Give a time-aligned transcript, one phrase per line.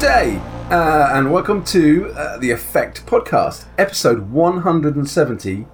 [0.00, 0.40] day,
[0.70, 5.66] uh, and welcome to uh, the Effect Podcast, episode 170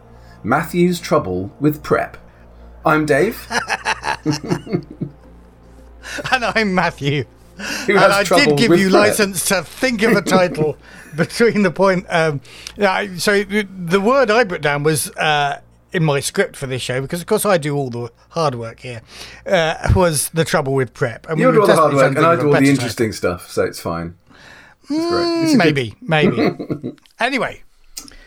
[0.42, 2.16] Matthew's Trouble with Prep.
[2.84, 3.46] I'm Dave.
[4.24, 4.84] and
[6.32, 7.24] I'm Matthew.
[7.86, 9.10] Who and I did give you prep.
[9.10, 10.76] license to think of a title
[11.16, 12.06] between the point.
[12.08, 12.40] Um,
[12.76, 15.60] yeah, so the word I put down was uh,
[15.96, 18.80] in my script for this show because, of course, I do all the hard work
[18.80, 19.00] here.
[19.46, 21.26] Uh, was the trouble with prep?
[21.28, 23.50] And You we do all the hard work, and I do all the interesting stuff,
[23.50, 24.14] so it's fine.
[24.88, 25.42] It's great.
[25.42, 26.92] It's a good- Maybe, maybe.
[27.20, 27.62] anyway,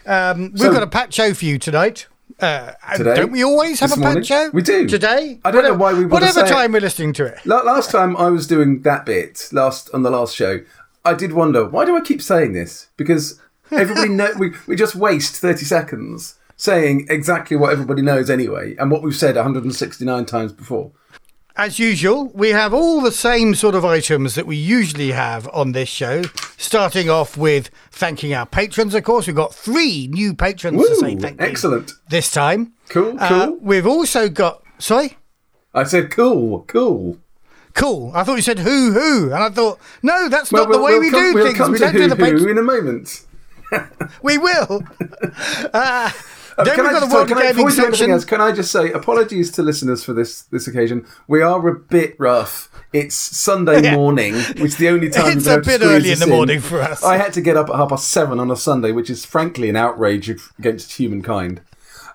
[0.05, 2.07] um, we've So- got a pat show for you tonight.
[2.39, 3.15] Uh, Today?
[3.15, 4.19] Don't we always have a morning?
[4.19, 4.49] pat show?
[4.53, 4.87] We do.
[4.87, 5.39] Today?
[5.43, 6.49] I don't know why we Whatever say it.
[6.49, 7.37] time we're listening to it.
[7.45, 10.61] La- Last time I was doing that bit, last on the last show,
[11.03, 12.87] I did wonder why do I keep saying this?
[12.97, 13.41] Because
[13.71, 18.91] everybody know we we just waste thirty seconds saying exactly what everybody knows anyway, and
[18.91, 20.91] what we've said 169 times before.
[21.55, 25.71] As usual, we have all the same sort of items that we usually have on
[25.71, 26.21] this show.
[26.57, 29.25] Starting off with thanking our patrons, of course.
[29.25, 31.93] We've got three new patrons to say thank you excellent.
[32.09, 32.73] this time.
[32.89, 33.57] Cool, Uh, cool.
[33.61, 34.61] we've also got.
[34.79, 35.17] Sorry?
[35.73, 37.17] I said cool, cool.
[37.73, 38.11] Cool.
[38.13, 40.85] I thought you said who who, and I thought no, that's Well, not the we'll-
[40.85, 41.57] way we'll we come, do we'll things.
[41.57, 42.45] come We to don't do the who patrons.
[42.45, 43.21] in a moment.
[44.23, 44.83] We will.
[45.73, 46.09] Uh,
[46.59, 48.11] Uh, then we've I got the just- world gaming before we do anything section.
[48.11, 51.05] else, can I just say apologies to listeners for this this occasion?
[51.27, 52.69] We are a bit rough.
[52.91, 53.95] It's Sunday Yeah.
[53.95, 57.03] morning, which is the only time It's a bit early in the morning for us.
[57.03, 59.69] I had to get up at half past seven on a Sunday, which is frankly
[59.69, 61.61] an outrage against humankind.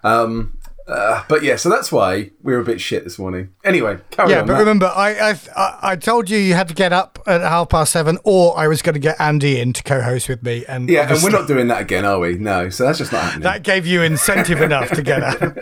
[0.02, 3.50] Um, uh, but yeah, so that's why we're a bit shit this morning.
[3.64, 4.46] Anyway, carry Yeah, on.
[4.46, 4.60] but Matt.
[4.60, 7.92] remember, I, I I I told you you had to get up at half past
[7.92, 11.12] seven, or I was going to get Andy in to co-host with me, and yeah,
[11.12, 12.36] and we're not doing that again, are we?
[12.38, 13.42] No, so that's just not happening.
[13.44, 15.56] That gave you incentive enough to get up.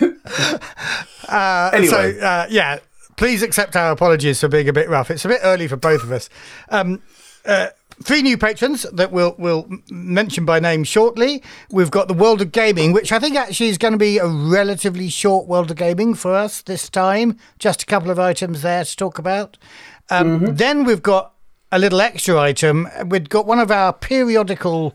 [1.28, 1.88] Uh, Anyway.
[2.18, 2.78] So uh, yeah,
[3.16, 5.10] please accept our apologies for being a bit rough.
[5.10, 6.28] It's a bit early for both of us.
[6.68, 7.02] Um,
[7.46, 7.68] uh,
[8.02, 11.42] three new patrons that we'll we'll mention by name shortly.
[11.70, 14.26] We've got the World of Gaming, which I think actually is going to be a
[14.26, 17.38] relatively short World of Gaming for us this time.
[17.58, 19.56] Just a couple of items there to talk about.
[20.10, 21.32] Um, Then we've got
[21.72, 22.88] a little extra item.
[23.06, 24.94] We've got one of our periodical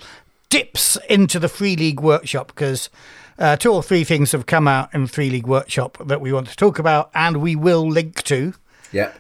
[0.49, 2.89] dips into the Free League Workshop because
[3.37, 6.47] uh, two or three things have come out in Free League Workshop that we want
[6.47, 8.53] to talk about and we will link to.
[8.91, 9.11] yeah.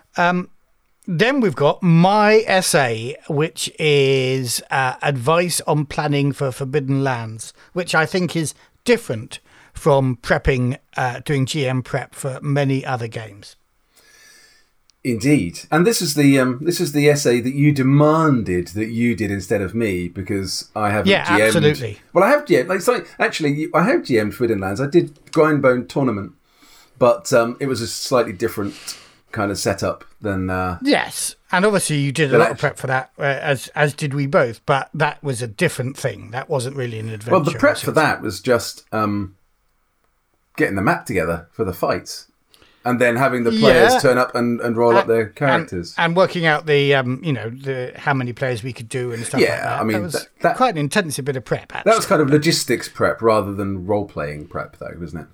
[1.11, 7.95] Then we've got my essay, which is uh, advice on planning for forbidden lands, which
[7.95, 8.53] I think is
[8.85, 9.39] different
[9.73, 13.55] from prepping, uh, doing GM prep for many other games.
[15.03, 19.15] Indeed, and this is the um, this is the essay that you demanded that you
[19.15, 21.09] did instead of me because I haven't.
[21.09, 21.41] Yeah, GM'd.
[21.41, 21.97] absolutely.
[22.13, 22.67] Well, I have GM.
[22.67, 24.79] Like, actually, I have GM'd Forbidden Lands.
[24.79, 26.33] I did Grindbone tournament,
[26.99, 28.75] but um, it was a slightly different
[29.31, 30.49] kind of setup than.
[30.49, 33.93] Uh, Yes, and obviously you did a lot of prep for that, uh, as as
[33.93, 34.65] did we both.
[34.65, 36.31] But that was a different thing.
[36.31, 37.31] That wasn't really an adventure.
[37.31, 39.35] well, the prep for that was just um,
[40.57, 42.27] getting the map together for the fights,
[42.85, 43.99] and then having the players Yeah.
[43.99, 45.93] turn up and, and roll up their characters.
[45.97, 49.23] and, working out the um, you know the how many players we could do and
[49.25, 49.79] stuff like Yeah, that.
[49.81, 51.73] I mean, that was that- that- quite an intensive bit of prep.
[51.75, 51.89] Actually.
[51.91, 55.27] that was kind of logistics prep rather than role playing prep, though, wasn't it?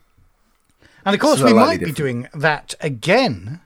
[1.08, 1.98] and of course slightly we might be different.
[1.98, 3.62] doing that again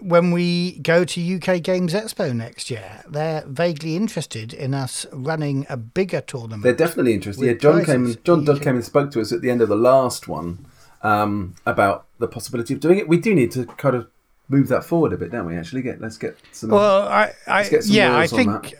[0.00, 3.02] when we go to UK Games Expo next year.
[3.08, 6.62] They're vaguely interested in us running a bigger tournament.
[6.62, 7.44] They're definitely interested.
[7.44, 8.06] Yeah, John came.
[8.06, 10.66] And, John You came and spoke to us at the end of the last one
[11.02, 13.08] um, about the possibility of doing it.
[13.08, 14.08] We do need to kind of
[14.48, 15.56] move that forward a bit, don't we?
[15.56, 16.70] Actually, get let's get some.
[16.70, 18.74] well, I, I yeah, I think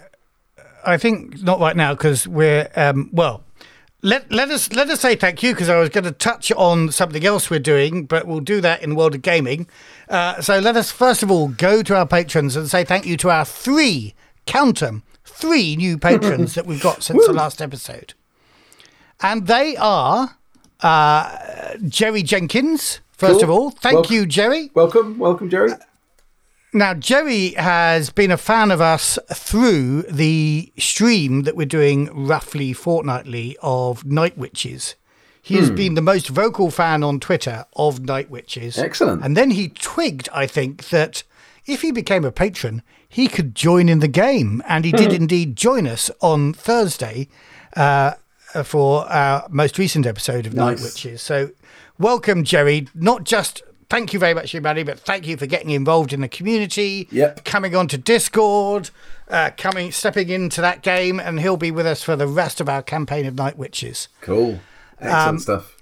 [0.84, 3.42] I think not right now because we're um, well.
[4.02, 6.92] Let, let us let us say thank you because I was going to touch on
[6.92, 9.66] something else we're doing, but we'll do that in world of gaming.
[10.08, 13.16] Uh, so let us first of all go to our patrons and say thank you
[13.16, 14.14] to our three
[14.44, 18.14] count them three new patrons that we've got since the last episode,
[19.22, 20.36] and they are
[20.80, 23.00] uh, Jerry Jenkins.
[23.12, 23.44] First Cool.
[23.44, 24.14] of all, thank Welcome.
[24.14, 24.70] you, Jerry.
[24.74, 25.70] welcome, welcome, Jerry.
[26.76, 32.74] Now, Jerry has been a fan of us through the stream that we're doing roughly
[32.74, 34.94] fortnightly of Night Witches.
[35.40, 35.74] He has hmm.
[35.74, 38.76] been the most vocal fan on Twitter of Night Witches.
[38.76, 39.24] Excellent.
[39.24, 41.22] And then he twigged, I think, that
[41.64, 44.62] if he became a patron, he could join in the game.
[44.68, 45.22] And he did hmm.
[45.22, 47.28] indeed join us on Thursday
[47.74, 48.12] uh,
[48.54, 51.22] uh, for our most recent episode of Night Witches.
[51.22, 51.52] So,
[51.98, 52.88] welcome, Jerry.
[52.94, 56.28] Not just thank you very much, everybody, but thank you for getting involved in the
[56.28, 57.44] community, Yep.
[57.44, 58.90] coming onto Discord,
[59.28, 62.68] uh, coming, stepping into that game, and he'll be with us for the rest of
[62.68, 64.08] our campaign of Night Witches.
[64.20, 64.60] Cool,
[65.00, 65.72] excellent Um, stuff.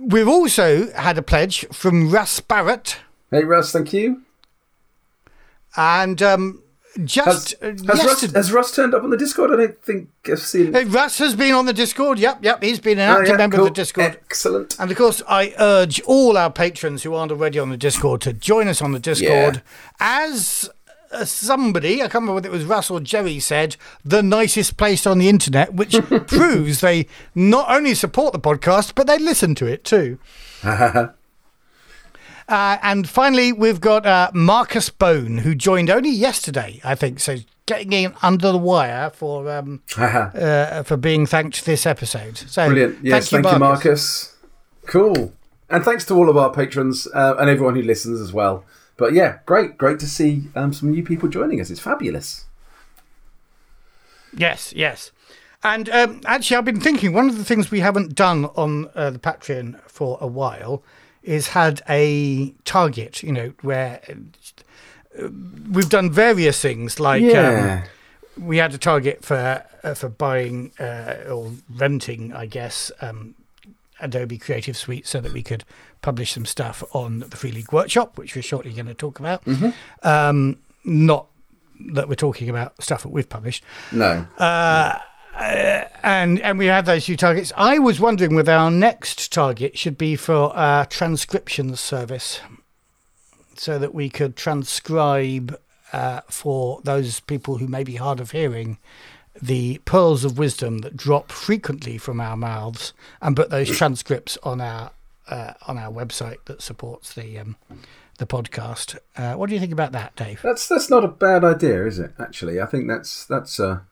[0.00, 2.96] We've also had a pledge from Russ Barrett.
[3.30, 4.22] Hey, Russ, thank you.
[5.76, 6.62] And um,
[7.04, 9.52] just Has, uh, has, Russ, has Russ turned up on the Discord?
[9.52, 10.74] I don't think I've seen.
[10.74, 12.18] Uh, Russ has been on the Discord.
[12.18, 12.62] Yep, yep.
[12.62, 13.66] He's been an Oh, active yeah, member cool.
[13.66, 14.06] of the Discord.
[14.24, 14.76] Excellent.
[14.78, 18.32] And of course, I urge all our patrons who aren't already on the Discord to
[18.32, 19.62] join us on the Discord.
[20.00, 20.68] As
[21.12, 25.06] uh, somebody, I can't remember whether it was Russ or Jerry, said, the nicest place
[25.06, 25.92] on the internet, which
[26.26, 30.18] proves they not only support the podcast, but they listen to it too.
[32.50, 37.20] Uh, and finally, we've got uh, Marcus Bone, who joined only yesterday, I think.
[37.20, 37.36] So
[37.66, 42.36] getting in under the wire for um, uh, for being thanked this episode.
[42.36, 42.98] So Brilliant.
[43.04, 44.36] Yes, thank, you, Marcus.
[44.86, 45.32] Cool.
[45.68, 48.64] And thanks to all of our patrons uh, and everyone who listens as well.
[48.96, 51.70] But yeah, great, great to see um, some new people joining us.
[51.70, 52.46] It's fabulous.
[54.36, 55.12] Yes, yes.
[55.62, 59.10] And um, actually, I've been thinking one of the things we haven't done on uh,
[59.10, 60.82] the Patreon for a while
[61.30, 65.28] is had a target, you know, where uh,
[65.70, 67.84] we've done various things like Yeah.
[68.36, 73.34] um, we had a target for uh, for buying uh, or renting, I guess, um,
[74.00, 75.64] Adobe Creative Suite so that we could
[76.02, 79.42] publish some stuff on the Free League Workshop, which we're shortly going to talk about.
[80.02, 81.26] Um, not
[81.92, 83.62] that we're talking about stuff that we've published
[83.92, 84.26] no.
[85.34, 87.52] And and we had those few targets.
[87.56, 92.40] I was wondering whether our next target should be for a transcription service,
[93.56, 95.58] so that we could transcribe
[95.92, 98.78] uh, for those people who may be hard of hearing
[99.40, 102.92] the pearls of wisdom that drop frequently from our mouths,
[103.22, 104.90] and put those transcripts on our
[105.28, 107.56] uh, on our website that supports the um,
[108.18, 108.98] the podcast.
[109.16, 110.40] Uh, what do you think about that, Dave?
[110.42, 112.12] That's that's not a bad idea, is it?
[112.18, 113.86] Actually, I think that's that's a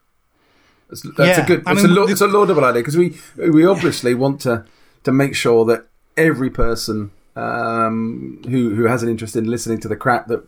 [0.89, 1.63] that's, that's Yeah, a good.
[1.65, 4.65] I it's, mean, a it's a laudable idea because we we obviously want to
[5.03, 5.85] to make sure that
[6.17, 10.43] every person um, who who has an interest in listening to the crap that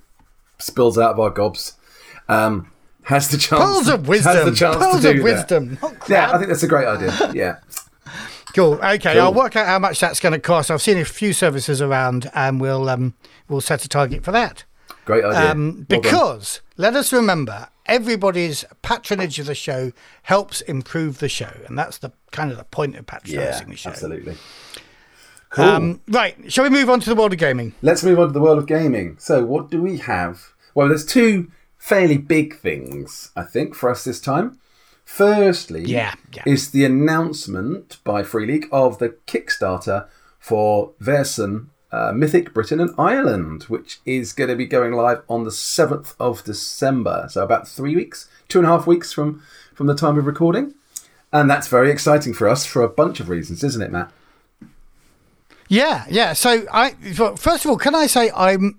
[0.60, 1.74] spills out of our gobs
[2.28, 2.72] um,
[3.04, 3.64] has the chance.
[3.64, 4.34] Pearls of wisdom.
[4.36, 5.78] Has the chance Pearls to do of wisdom.
[6.08, 6.32] Yeah.
[6.32, 7.12] I think that's a great idea.
[7.34, 7.56] Yeah,
[8.54, 8.74] Cool.
[8.76, 9.22] Okay, Cool.
[9.22, 10.70] I'll work out how much that's going to cost.
[10.70, 13.14] I've seen a few services around, and we'll um,
[13.48, 14.66] we'll set a target for that.
[15.06, 15.52] great idea.
[15.52, 19.92] Um, Well because let us remember, everybody's patronage of the show
[20.24, 23.76] helps improve the show, and that's the kind of the point of yeah, patronising the
[23.78, 23.90] show.
[23.90, 24.38] absolutely.
[25.50, 25.66] Cool.
[25.66, 27.74] Um, right, shall we move on to the world of gaming?
[27.82, 29.18] Let's move on to the world of gaming.
[29.20, 30.54] So, what do we have?
[30.74, 34.60] Well, there's two fairly big things, I think, for us this time.
[35.04, 36.44] Firstly, Yeah, yeah.
[36.46, 40.08] is the announcement by Free League of the Kickstarter
[40.40, 45.44] for Vaesen uh, Mythic Britain and Ireland, which is going to be going live on
[45.44, 47.28] the 7th of December.
[47.30, 49.44] So, about three weeks, two and a half weeks from,
[49.74, 50.74] from the time of recording.
[51.34, 54.12] And that's very exciting for us for a bunch of reasons, isn't it, Matt?
[55.70, 56.34] Yeah, yeah.
[56.34, 56.92] So I
[57.38, 58.78] first of all, can I say I'm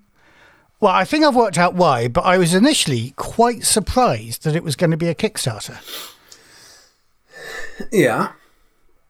[0.79, 4.63] well, I think I've worked out why, but I was initially quite surprised that it
[4.63, 5.79] was going to be a Kickstarter.
[7.91, 8.33] Yeah.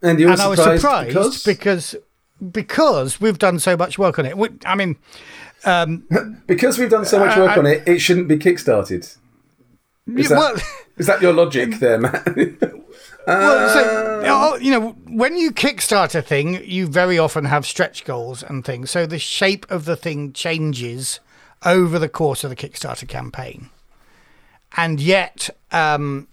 [0.03, 1.45] And you were and I was surprised, surprised because...
[1.45, 1.97] because
[2.51, 4.37] because we've done so much work on it.
[4.37, 4.97] We, I mean,
[6.47, 9.17] Because we've done so much work I- on it, it shouldn't be kickstarted.
[10.17, 10.57] Is that, well,
[10.97, 12.27] is that your logic there, Matt?
[12.37, 12.59] well,
[13.29, 18.05] Uh, so, oh, you know, when you kickstart a thing, you very often have stretch
[18.05, 18.91] goals and things.
[18.91, 21.21] So the shape of the thing changes
[21.65, 23.71] over the course of the Kickstarter campaign.
[24.77, 26.27] And yet, um,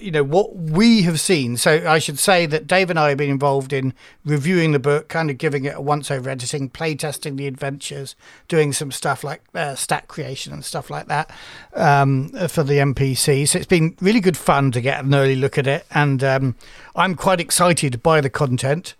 [0.00, 1.56] you know, what we have seen.
[1.56, 5.08] So I should say that Dave and I have been involved in reviewing the book,
[5.08, 8.16] kind of giving it a once over editing, play testing the adventures,
[8.48, 11.30] doing some stuff like uh, stat creation and stuff like that
[11.74, 13.46] um, for the NPC.
[13.46, 15.86] So it's been really good fun to get an early look at it.
[15.92, 16.56] And um,
[16.96, 18.94] I'm quite excited by the content.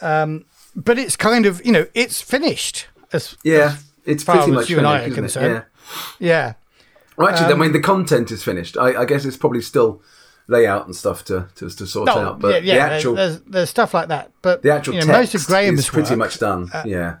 [0.00, 2.86] Um, but it's kind of, you know, it's finished.
[3.12, 5.64] As, yeah, it's far pretty as much you and I are concerned.
[6.18, 6.28] Yeah.
[6.28, 6.54] yeah.
[7.16, 8.76] Well, actually, I mean, the content is finished.
[8.76, 10.02] I, I guess it's probably still
[10.48, 13.40] layout and stuff to, to, to sort No, out, but yeah, yeah, the actual there's,
[13.42, 14.30] there's stuff like that.
[14.42, 16.70] But the actual you know, most of Graham's is pretty work much done.
[16.84, 17.16] yeah.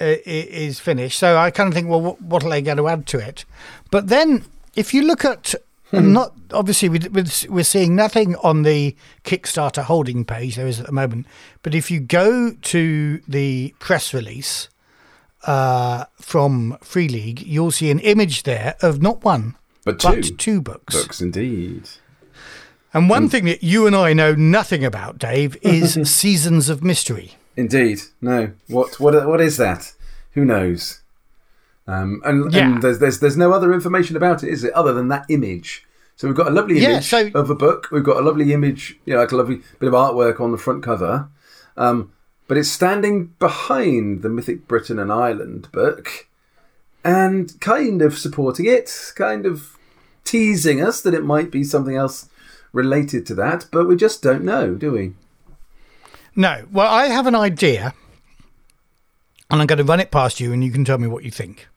[0.00, 1.18] uh, i- is finished.
[1.18, 3.44] So I kind of think, well, what, are they going to add to it?
[3.90, 4.44] But then,
[4.76, 5.54] if you look at
[5.90, 6.12] Hmm.
[6.12, 10.84] not obviously we, we, we're seeing nothing on the Kickstarter holding page there is at
[10.84, 11.26] the moment,
[11.62, 14.68] but if you go to the press release
[15.46, 19.54] uh, from Free League, you'll see an image there of not one
[19.84, 20.94] But two, but two books.
[21.02, 21.88] books, indeed.
[22.94, 27.34] And one thing that you and I know nothing about, Dave, is Seasons of Mystery.
[27.56, 28.00] Indeed.
[28.20, 28.52] No.
[28.68, 29.92] What what what is that?
[30.32, 31.00] Who knows?
[31.86, 32.66] Um, and, Yeah.
[32.72, 34.72] and there's, there's there's no other information about it, is it?
[34.74, 35.84] Other than that image.
[36.16, 37.88] So we've got a lovely Yeah, image so- of a book.
[37.92, 40.58] We've got a lovely image, you know, like a lovely bit of artwork on the
[40.58, 41.28] front cover.
[41.76, 42.12] Um,
[42.48, 46.26] but it's standing behind the Mythic Britain and Ireland book,
[47.04, 49.76] and kind of supporting it, kind of
[50.24, 52.28] teasing us that it might be something else
[52.72, 55.12] related to that, but we just don't know, do we?
[56.34, 56.66] No.
[56.72, 57.94] Well, I have an idea,
[59.50, 61.30] and I'm going to run it past you, and you can tell me what you
[61.30, 61.68] think.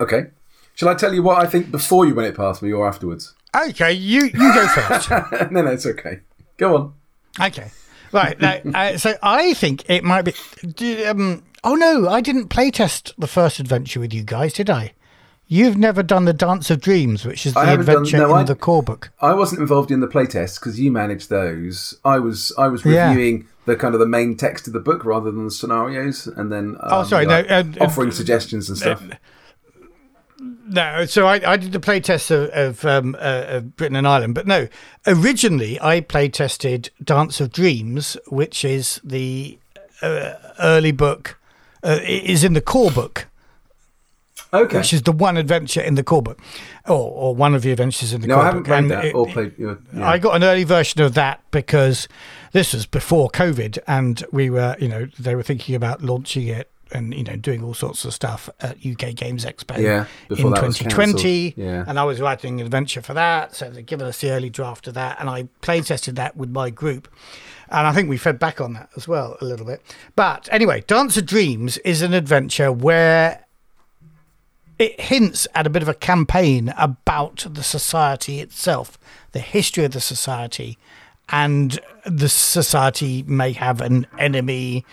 [0.00, 0.26] Okay.
[0.74, 3.34] Shall I tell you what I think before you run it past me or afterwards?
[3.54, 5.10] Okay, you you go first.
[5.50, 6.20] no, no, it's okay.
[6.58, 6.94] Go on.
[7.40, 7.70] okay.
[8.16, 8.40] Right.
[8.40, 10.34] Now, uh, so I think it might be.
[11.06, 14.92] Um, oh no, I didn't playtest the first adventure with you guys, did I?
[15.48, 18.40] You've never done the Dance of Dreams, which is the haven't done- adventure no, in
[18.40, 19.10] I- the core book.
[19.20, 21.94] I wasn't involved in the playtests because you managed those.
[22.04, 23.10] I was I was Yeah.
[23.10, 26.50] reviewing the kind of the main text of the book rather than the scenarios, and
[26.52, 29.02] then um, Oh, sorry, no, like, uh, uh, offering suggestions and stuff.
[30.38, 34.34] No, so I, I did the playtest of, of, um, uh, of Britain and Ireland,
[34.34, 34.68] but no,
[35.06, 39.58] originally I playtested Dance of Dreams, which is the
[40.02, 41.38] uh, early book,
[41.82, 43.28] uh, it is in the core book,
[44.52, 44.76] Okay.
[44.78, 46.38] which is the one adventure in the core book,
[46.86, 48.66] or, or one of the adventures in the No, core I haven't book.
[48.66, 49.52] played And that it- or played.
[49.58, 49.74] Yeah.
[50.06, 52.08] I got an early version of that because
[52.52, 56.70] this was before COVID, and we were, you know, they were thinking about launching it
[56.92, 61.54] and you know doing all sorts of stuff at UK Games Expo Yeah, in 2020.
[61.56, 61.84] Yeah.
[61.86, 64.86] And I was writing an adventure for that, so they've given us the early draft
[64.86, 67.08] of that, and I play tested that with my group.
[67.68, 69.82] And I think we fed back on that as well a little bit.
[70.14, 73.44] But anyway, Dance of Dreams is an adventure where
[74.78, 78.98] it hints at a bit of a campaign about the society itself,
[79.32, 80.78] the history of the society,
[81.28, 84.84] and the society may have an enemy.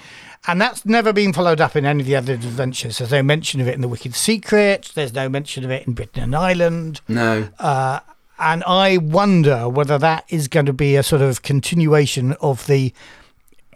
[0.46, 2.98] And that's never been followed up in any of the other adventures.
[2.98, 4.92] There's no mention of it in The Wicked Secret.
[4.94, 7.02] There's no mention of it in Britain and Ireland.
[7.08, 7.50] no.
[7.60, 8.00] Uh,
[8.40, 12.92] and I wonder whether that is going to be a sort of continuation of the,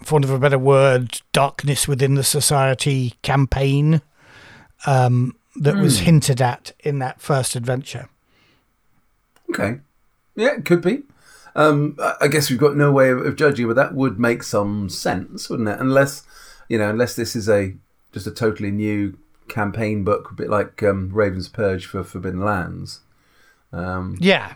[0.03, 4.01] for want of a better word, darkness within the society campaign
[4.85, 8.09] um, that was hinted at in that first adventure.
[9.51, 9.79] Okay.
[10.35, 11.03] Yeah, it could be.
[11.55, 14.43] Um, I- I guess we've got no way of, of judging, but that would make
[14.43, 15.79] some sense, wouldn't it?
[15.79, 16.23] Unless,
[16.69, 17.73] you know, unless this is a
[18.13, 23.01] just a totally new campaign book, a bit like um, Raven's Purge for Forbidden Lands.
[23.73, 24.53] Um, Yeah.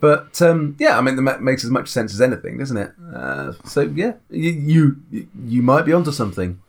[0.00, 2.92] but um, yeah, I mean, that makes as much sense as anything, doesn't it?
[3.14, 4.50] Uh, so yeah, you,
[5.10, 6.60] you you might be onto something.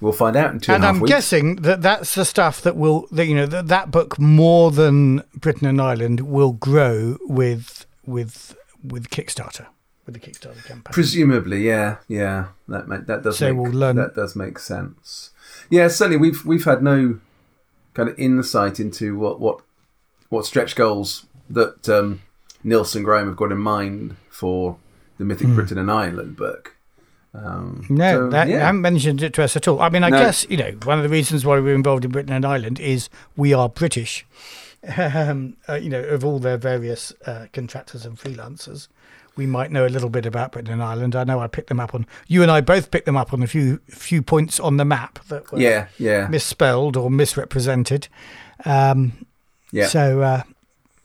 [0.00, 1.10] We'll find out in two and and I'm weeks.
[1.12, 5.22] guessing that that's the stuff that will, that, you know, that, that book more than
[5.34, 9.66] Britain and Ireland will grow with with with Kickstarter,
[10.08, 10.90] with the Kickstarter campaign.
[10.92, 15.30] Presumably, yeah, yeah, that ma- that does So make, we'll learn- that does make sense.
[15.70, 17.20] Yeah, certainly we've we've had no
[17.94, 19.60] kind of insight into what what
[20.30, 22.20] what stretch goals that um,
[22.64, 24.76] Nils and Graham have got in mind for
[25.18, 26.74] the Mythic Britain and Ireland book.
[27.34, 28.60] Um, No, so, that, yeah.
[28.60, 29.80] haven't mentioned it to us at all.
[29.80, 30.18] I mean, I No.
[30.18, 33.08] guess you know one of the reasons why we're involved in Britain and Ireland is
[33.36, 34.24] we are British.
[34.96, 38.86] Um, uh, you know, of all their various uh, contractors and freelancers,
[39.38, 41.16] we might know a little bit about Britain and Ireland.
[41.16, 43.42] I know I picked them up on you and I both picked them up on
[43.42, 48.08] a few few points on the map that were yeah, yeah, misspelled or misrepresented.
[48.66, 49.24] Um,
[49.72, 49.86] yeah.
[49.86, 50.42] So uh,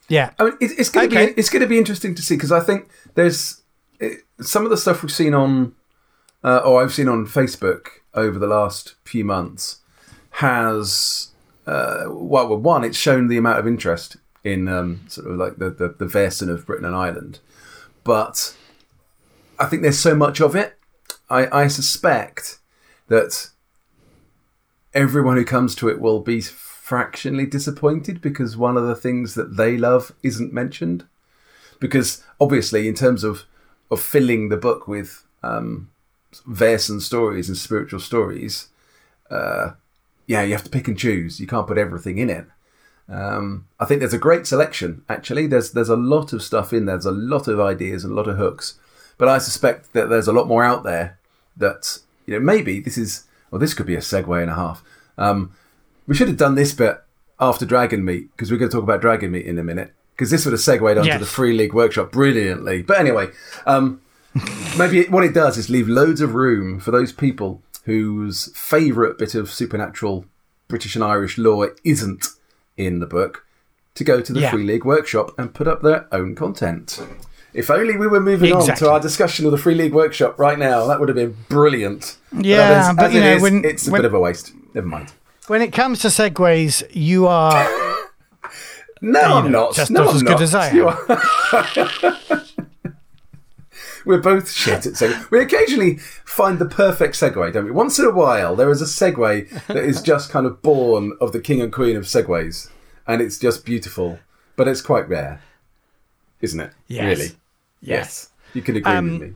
[0.08, 1.26] yeah, I mean, it, it's going to Okay.
[1.32, 3.62] be it's going to be interesting to see because I think there's
[4.00, 5.74] it, some of the stuff we've seen on,
[6.42, 9.78] uh, or I've seen on Facebook over the last few months
[10.38, 11.28] has,
[11.66, 15.70] uh, well, one, it's shown the amount of interest in um, sort of like the
[15.70, 17.38] the, the version of Britain and Ireland,
[18.04, 18.56] but
[19.58, 20.78] I think there's so much of it.
[21.30, 22.58] I, I suspect
[23.08, 23.50] that
[24.92, 29.56] everyone who comes to it will be fractionally disappointed because one of the things that
[29.56, 31.06] they love isn't mentioned.
[31.80, 33.44] Because obviously, in terms of
[33.90, 35.90] of filling the book with um,
[36.46, 38.68] verse and stories and spiritual stories,
[39.30, 39.72] uh,
[40.26, 41.40] yeah, you have to pick and choose.
[41.40, 42.46] You can't put everything in it.
[43.08, 45.02] Um, I think there's a great selection.
[45.08, 46.96] Actually, there's there's a lot of stuff in there.
[46.96, 48.78] There's a lot of ideas and a lot of hooks.
[49.18, 51.18] But I suspect that there's a lot more out there
[51.56, 54.82] that you know maybe this is well this could be a segue and a half.
[55.18, 55.52] Um,
[56.06, 57.02] we should have done this bit
[57.38, 60.30] after Dragon Meet because we're going to talk about Dragon Meet in a minute because
[60.30, 61.20] this would have segued onto Yes.
[61.20, 62.82] the Free League Workshop brilliantly.
[62.82, 63.28] But anyway,
[63.66, 64.00] um,
[64.78, 69.18] maybe it, what it does is leave loads of room for those people whose favourite
[69.18, 70.24] bit of supernatural
[70.68, 72.26] British and Irish lore isn't
[72.76, 73.44] in the book
[73.94, 74.50] to go to the Yeah.
[74.50, 77.00] Free League Workshop and put up their own content.
[77.52, 80.58] If only we were moving on to our discussion of the Free League Workshop right
[80.58, 82.16] now, that would have been brilliant.
[82.36, 84.52] Yeah, but, as you it know, is, when- it's a when- bit of a waste.
[84.74, 85.12] Never mind.
[85.46, 87.52] when it comes to segues, you are
[89.00, 89.74] No, I'm know, not.
[89.74, 92.40] just no, not I'm as good as I You am.
[94.04, 95.30] we're both shit at segue.
[95.30, 97.70] We occasionally find the perfect segue, don't we?
[97.70, 101.32] Once in a while, there is a segue that is just kind of born of
[101.32, 102.70] the king and queen of segues,
[103.06, 104.18] and it's just beautiful.
[104.56, 105.40] But it's quite rare,
[106.40, 106.72] isn't it?
[106.88, 107.18] Yes.
[107.18, 107.30] Really?
[107.80, 108.30] Yes.
[108.52, 109.34] You can agree Um, with me.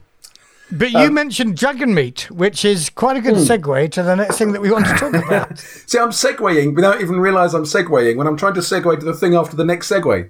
[0.71, 4.53] But you mentioned Dragon Meet, which is quite a good segue to the next thing
[4.53, 5.59] that we want to talk about.
[5.87, 9.15] See, I'm segueing without even realise I'm segueing when I'm trying to segue to the
[9.15, 10.29] thing after the next segue.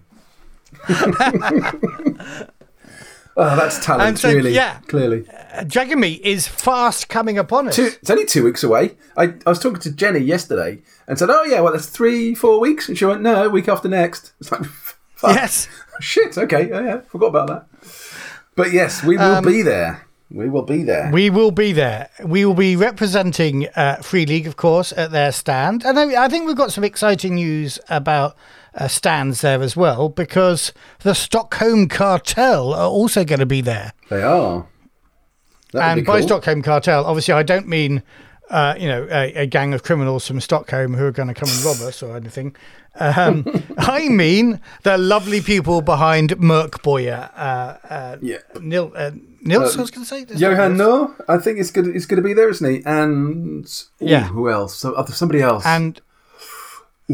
[3.38, 4.54] oh, that's talent, so, really.
[4.54, 4.80] yeah.
[4.88, 5.24] Clearly.
[5.52, 7.76] Uh, Dragon Meet is fast coming upon us.
[7.76, 8.96] Two, it's only two weeks away.
[9.16, 12.60] I, I was talking to Jenny yesterday and said, "Oh yeah, well that's three, four
[12.60, 15.34] weeks," and she went, "No, week after next." It's like, fuck.
[15.34, 15.68] Yes.
[16.00, 16.36] shit.
[16.36, 17.66] Okay, oh, yeah, forgot about that.
[18.54, 20.06] But yes, we will be there.
[20.30, 21.06] We will be there.
[21.06, 22.10] Um, We will be there.
[22.22, 25.84] We will be representing uh, Free League, of course, at their stand.
[25.86, 28.36] And I, I think we've got some exciting news about
[28.78, 33.92] uh, stands there as well, because the Stockholm Kartell are also going to be there.
[34.08, 34.66] they are.
[35.72, 36.20] That would and be by.
[36.22, 38.02] Stockholm Kartell, obviously, I don't mean.
[38.50, 41.50] Uh, you know, a, a gang of criminals from Stockholm who are going to come
[41.50, 42.56] and rob us or anything.
[42.94, 43.44] Um,
[43.76, 47.12] I mean the lovely people behind Morkborg.
[47.36, 48.38] Uh, uh, Yeah.
[48.58, 49.10] Nil, uh,
[49.42, 50.24] Nils, I was going to say.
[50.24, 50.78] That Johan?
[50.78, 51.88] No, I think it's good.
[51.88, 52.82] It's going to be there, isn't he?
[52.86, 54.28] And ooh, Yeah.
[54.28, 54.76] who else?
[54.76, 55.66] So, somebody else.
[55.66, 56.00] And,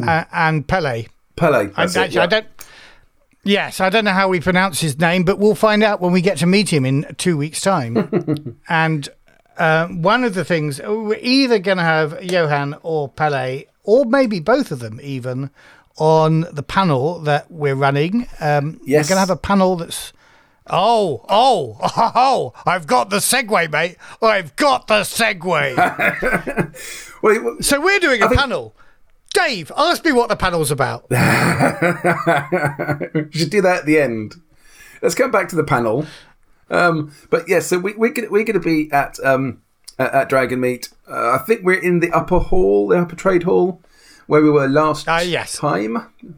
[0.00, 1.06] uh, and Pele.
[1.36, 1.70] Pele.
[1.76, 2.22] I, That's it, yeah.
[2.22, 2.46] I don't.
[3.46, 6.22] Yes, I don't know how we pronounce his name, but we'll find out when we
[6.22, 8.58] get to meet him in two weeks' time.
[8.68, 9.08] and
[9.58, 14.40] uh, one of the things we're either going to have Johan or Pele, or maybe
[14.40, 15.50] both of them, even
[15.96, 18.26] on the panel that we're running.
[18.40, 19.04] Um, Yes.
[19.04, 20.12] We're going to have a panel that's.
[20.66, 23.98] Oh, oh, oh, oh, I've got the segue, mate.
[24.22, 26.74] I've got the segue.
[27.22, 28.74] Well, so we're doing a panel.
[29.34, 31.04] Dave, ask me what the panel's about.
[31.10, 31.16] we
[33.38, 34.36] should do that at the end.
[35.02, 36.06] Let's come back to the panel.
[36.70, 39.60] Um, but yes, so we, we're gonna, we're to be at um,
[39.98, 40.88] at, at Dragon Meet.
[41.10, 43.82] Uh, I think we're in the upper hall, the upper trade hall,
[44.26, 45.56] where we were last Ah, yes.
[45.58, 45.96] time.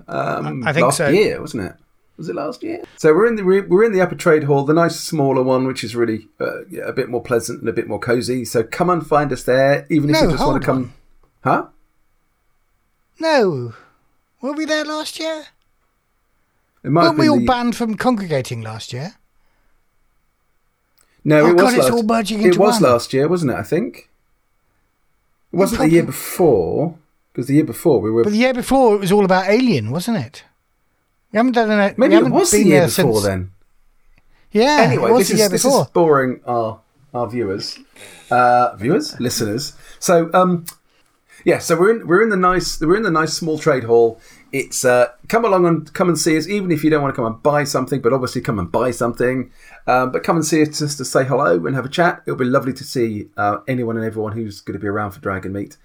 [0.08, 1.08] Um, I think last so.
[1.08, 1.74] year, wasn't it?
[2.16, 2.82] Was it last year?
[2.96, 5.84] So we're in the we're in the upper trade hall, the nice smaller one, which
[5.84, 8.44] is really uh, yeah, a bit more pleasant and a bit more cozy.
[8.46, 10.94] So come and find us there, even if No, you just want to come.
[11.44, 11.66] Huh?
[13.18, 13.74] No.
[14.40, 15.46] Were we there last year?
[16.84, 19.14] It might Weren't we all the- banned from congregating last year?
[21.24, 21.92] No, Oh, it was God, it's last.
[21.92, 22.82] all merging it was one.
[22.92, 23.56] last year, wasn't it?
[23.56, 24.08] I think
[25.52, 26.98] it wasn't the year probably- before
[27.32, 28.22] because the year before we were.
[28.22, 30.44] But the year before, it was all about Alien, wasn't it?
[31.32, 31.98] We haven't done it.
[31.98, 33.50] maybe it was the been year before since- then.
[34.52, 34.78] Yeah.
[34.82, 36.80] Anyway, this the is this is boring our
[37.12, 37.78] our viewers,
[38.30, 39.72] uh, viewers, listeners.
[39.98, 40.64] So um,
[41.46, 44.20] yeah, so we're in we're in the nice we're in the nice small trade hall.
[44.50, 47.16] It's uh, come along and come and see us, even if you don't want to
[47.16, 49.52] come and buy something, but obviously come and buy something.
[49.86, 52.22] Um, but come and see us just to say hello and have a chat.
[52.26, 55.20] It'll be lovely to see uh, anyone and everyone who's going to be around for
[55.20, 55.76] Dragon Meet.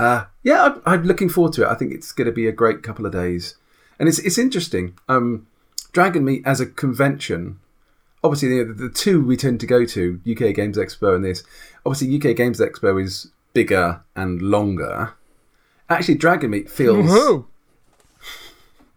[0.00, 1.68] Uh, yeah, I'm, I'm looking forward to it.
[1.68, 3.54] I think it's going to be a great couple of days,
[4.00, 4.98] and it's it's interesting.
[5.08, 5.46] Um,
[5.92, 7.60] Dragon Meet as a convention
[8.24, 11.44] obviously the, the two we tend to go to UK Games Expo and this
[11.84, 15.14] obviously UK Games Expo is bigger and longer
[15.88, 17.46] actually Dragon Meet feels Woohoo.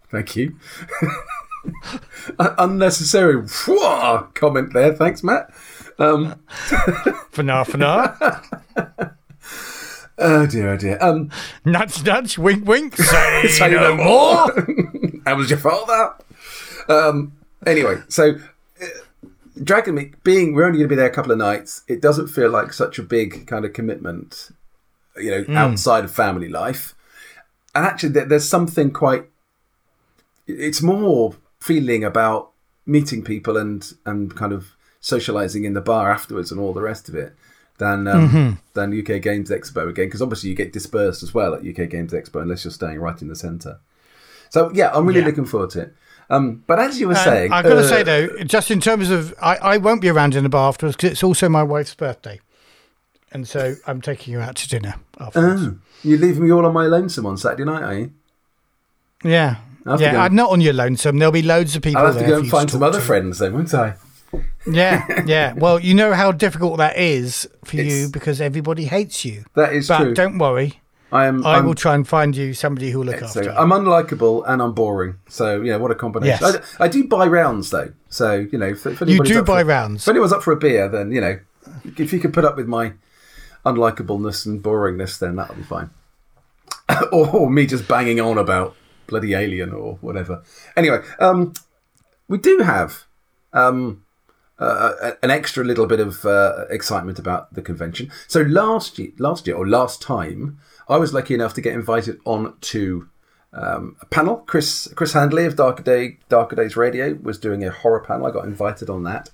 [0.10, 0.58] thank you
[2.40, 3.48] unnecessary
[4.34, 5.50] comment there thanks Matt
[5.98, 6.36] um,
[7.32, 8.16] For now, for now.
[10.18, 11.30] oh dear oh dear um,
[11.64, 12.98] nudge, nudge, wink, wink.
[12.98, 15.22] Say, Say no no more.
[15.26, 16.16] how was your father
[16.90, 17.32] um,
[17.66, 18.34] anyway so
[19.64, 22.28] Dragon Meet being we're only going to be there a couple of nights it doesn't
[22.28, 24.52] feel like such a big kind of commitment
[25.18, 26.96] you know outside of family life
[27.76, 29.26] and actually there's something quite
[30.48, 32.52] it's more feeling about
[32.86, 37.08] meeting people and and kind of socializing in the bar afterwards and all the rest
[37.10, 37.34] of it
[37.78, 41.62] than um, than UK Games Expo again because obviously you get dispersed as well at
[41.66, 43.80] UK Games Expo unless you're staying right in the center.
[44.50, 45.28] So yeah, I'm really Yeah.
[45.28, 45.96] looking forward to it.
[46.30, 49.10] Um, but as you were saying, I've got to uh, say though, just in terms
[49.10, 51.96] of, I, I won't be around in the bar afterwards because it's also my wife's
[51.96, 52.40] birthday,
[53.32, 55.64] and so I'm taking you out to dinner afterwards.
[55.66, 58.12] oh, you leaving me all on my lonesome on Saturday night, are you?
[59.24, 59.56] yeah,
[59.98, 60.22] yeah.
[60.24, 61.18] I'm not on your lonesome.
[61.18, 63.06] There'll be loads of people I'll have to go and find some other to.
[63.06, 63.96] friends then, won't I?
[64.70, 65.54] Yeah, yeah.
[65.54, 69.46] Well, you know how difficult that is for you because everybody hates you.
[69.56, 70.14] That is But true.
[70.14, 70.80] don't worry,
[71.12, 71.46] I am.
[71.46, 73.52] I I'm, will try and find you somebody who will look after you.
[73.52, 75.16] I'm unlikable and I'm boring.
[75.28, 76.40] So you know what a combination.
[76.42, 76.76] Yes.
[76.80, 77.92] I, I do buy rounds though.
[78.10, 80.04] So you know, if, if You do buy for, rounds.
[80.04, 81.40] If anyone's up for a beer, then you know,
[81.98, 82.94] if you could put up with my
[83.66, 85.90] unlikableness and boringness, then that'll be fine.
[87.12, 88.76] or me just banging on about
[89.08, 90.44] bloody alien or whatever.
[90.76, 91.54] Anyway, um,
[92.28, 93.06] we do have
[93.54, 94.04] um,
[94.60, 98.12] uh, an extra little bit of uh, excitement about the convention.
[98.28, 102.20] So last year, last year or last time, I was lucky enough to get invited
[102.26, 103.08] on to
[103.54, 104.38] um, a panel.
[104.38, 108.28] Chris Chris Handley of Darker Day Darker Days Radio was doing a horror panel.
[108.28, 109.30] I got invited on that.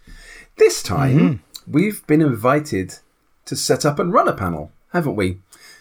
[0.57, 1.71] This time, mm-hmm.
[1.71, 2.99] we've been invited
[3.45, 5.39] to set up and run a panel, haven't we?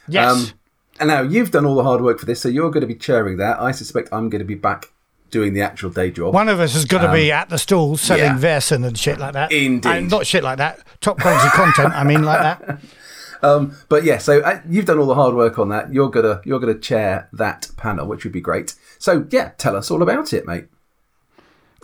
[0.08, 0.32] Yes.
[0.32, 0.58] Um,
[1.00, 2.94] and now you've done all the hard work for this, so you're going to be
[2.94, 3.60] chairing that.
[3.60, 4.92] I suspect I'm going to be back
[5.30, 6.32] doing the actual day job.
[6.32, 8.38] One of us has got to um, be at the stalls selling yeah.
[8.38, 9.50] Vaesen and shit like that.
[9.50, 9.90] Indeed.
[9.90, 10.80] And not shit like that.
[11.00, 12.80] Top quality content, I mean, like that.
[13.44, 15.92] Um, but yeah, so uh, you've done all the hard work on that.
[15.92, 18.74] You're gonna you're gonna chair that panel, which would be great.
[18.98, 20.66] So yeah, tell us all about it, mate.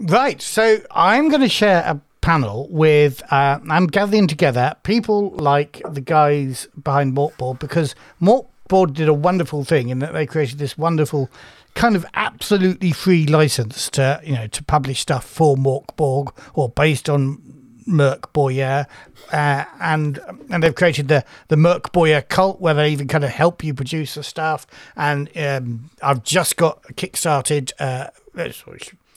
[0.01, 0.41] Right.
[0.41, 6.01] So I'm going to share a panel with uh, I'm gathering together people like the
[6.01, 11.31] guys behind Morkborg because Morkborg did a wonderful thing in that they created this wonderful
[11.75, 17.09] kind of absolutely free license to you know to publish stuff for Morkborg or based
[17.09, 17.60] on
[17.91, 18.87] Morkborg,
[19.33, 23.65] uh, and and they've created the the Morkborg cult where they even kind of help
[23.65, 24.67] you produce the stuff.
[24.97, 27.73] And um, I've just got kickstarted.
[27.79, 28.09] Uh,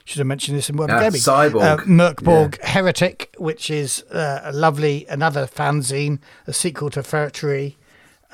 [0.06, 1.22] should have mentioned this in World uh, Gaming.
[1.22, 2.70] Cyborg, uh, Morkborg yeah.
[2.70, 7.76] Heretic, which is uh, a lovely another fanzine, a sequel to Feretory.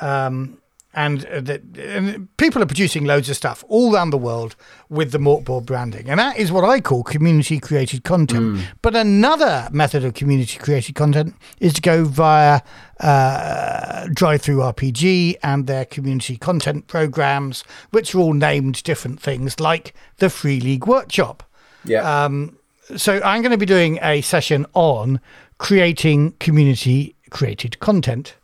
[0.01, 0.58] Um,
[0.93, 4.55] and, uh, the, and people are producing loads of stuff all around the world
[4.89, 8.57] with the Morkborg branding, and that is what I call community created content.
[8.57, 8.61] Mm.
[8.81, 12.61] But another method of community created content is to go via
[12.99, 20.29] uh, RPG and their community content programs, which are all named different things, like the
[20.29, 21.43] Free League Workshop.
[21.85, 22.23] Yeah.
[22.25, 22.57] Um,
[22.97, 25.19] so I'm going to be doing a session on
[25.59, 28.35] creating community created content.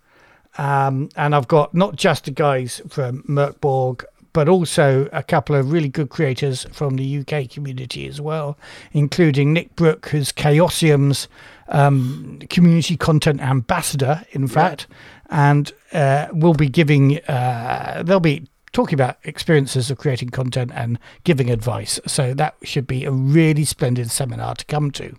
[0.58, 5.72] Um, and I've got not just the guys from Morkborg, but also a couple of
[5.72, 8.58] really good creators from the UK community as well,
[8.92, 11.30] including Nick Brooke, who's Chaosium's
[11.70, 14.88] um, community content ambassador, in fact,
[15.30, 21.00] and uh, we'll be giving, uh, they'll be talking about experiences of creating content and
[21.24, 21.98] giving advice.
[22.06, 25.16] So that should be a really splendid seminar to come to.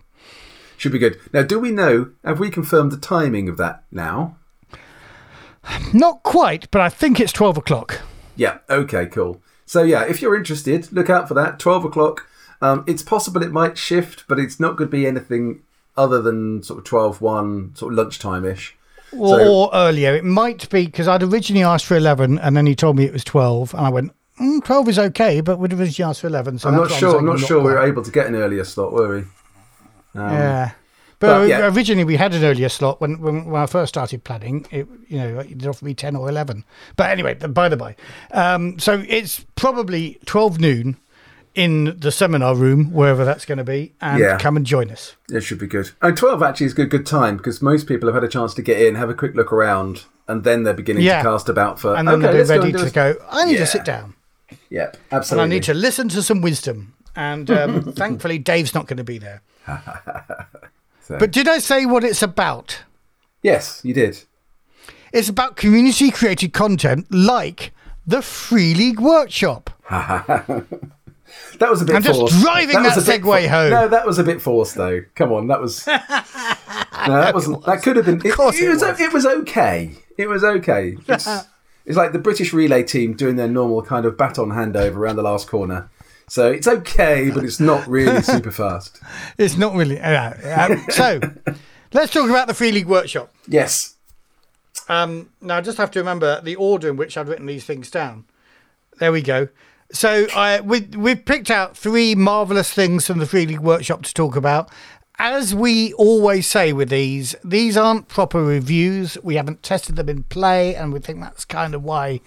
[0.77, 1.19] Should be good.
[1.33, 4.37] Now, do we know, have we confirmed the timing of that now?
[5.93, 8.01] Not quite, but I think it's 12 o'clock.
[8.35, 9.41] Yeah, okay, cool.
[9.65, 11.59] So, yeah, if you're interested, look out for that.
[11.59, 12.27] 12 o'clock.
[12.61, 15.61] Um, it's possible it might shift, but it's not going to be anything
[15.95, 18.75] other than sort of 12 1, sort of lunchtime ish.
[19.11, 20.15] Or, so, or, earlier.
[20.15, 23.13] It might be because I'd originally asked for 11 and then he told me it
[23.13, 23.73] was 12.
[23.73, 26.59] And I went, mm, 12 is okay, but we'd originally asked for 11.
[26.59, 27.17] So I'm not sure.
[27.17, 29.19] I'm not sure we were able to get an earlier slot, were we?
[30.19, 30.71] Um, yeah.
[31.19, 31.67] But, but yeah.
[31.67, 34.67] originally we had an earlier slot when, when, when I first started planning.
[34.71, 36.63] It you know it offered me ten or eleven.
[36.95, 37.95] But anyway, by the by,
[38.31, 40.97] um, so it's probably twelve noon
[41.55, 44.37] in the seminar room, wherever that's going to be, and yeah.
[44.37, 45.15] come and join us.
[45.29, 45.89] It should be good.
[46.03, 48.53] And twelve actually is a good good time because most people have had a chance
[48.53, 51.23] to get in, have a quick look around, and then they're beginning yeah.
[51.23, 51.95] to cast about for.
[51.95, 53.15] And then okay, they're ready go to go.
[53.29, 53.59] I need yeah.
[53.59, 54.13] to sit down.
[54.69, 55.43] Yep, absolutely.
[55.43, 56.93] And I need to listen to some wisdom.
[57.15, 59.41] And um, thankfully, Dave's not going to be there.
[61.07, 61.17] So.
[61.17, 62.83] But did I say what it's about?
[63.41, 64.25] Yes, you did.
[65.13, 67.71] It's about community created content like
[68.05, 69.69] the Free League Workshop.
[69.89, 70.65] that
[71.61, 71.95] was a bit.
[71.95, 72.33] I'm forced.
[72.33, 73.69] just driving that, that segue home.
[73.69, 75.01] No, that was a bit forced, though.
[75.15, 75.87] Come on, that was.
[75.87, 77.63] no, that wasn't.
[77.63, 78.17] That could have been.
[78.17, 78.99] It, it, it, was, was.
[78.99, 79.93] It was okay.
[80.17, 80.97] It was okay.
[81.07, 81.25] It's,
[81.85, 85.23] it's like the British relay team doing their normal kind of baton handover around the
[85.23, 85.89] last corner.
[86.29, 89.01] So it's okay, but it's not really super fast.
[89.37, 89.99] It's not really.
[89.99, 91.19] Uh, uh, so
[91.93, 93.33] let's talk about the Free League Workshop.
[93.47, 93.95] Yes.
[94.89, 97.89] Um, now, I just have to remember the order in which I've written these things
[97.89, 98.25] down.
[98.99, 99.47] There we go.
[99.91, 104.13] So I, we, we've picked out three marvellous things from the Free League Workshop to
[104.13, 104.69] talk about.
[105.19, 109.17] As we always say with these, these aren't proper reviews.
[109.23, 112.21] We haven't tested them in play, and we think that's kind of why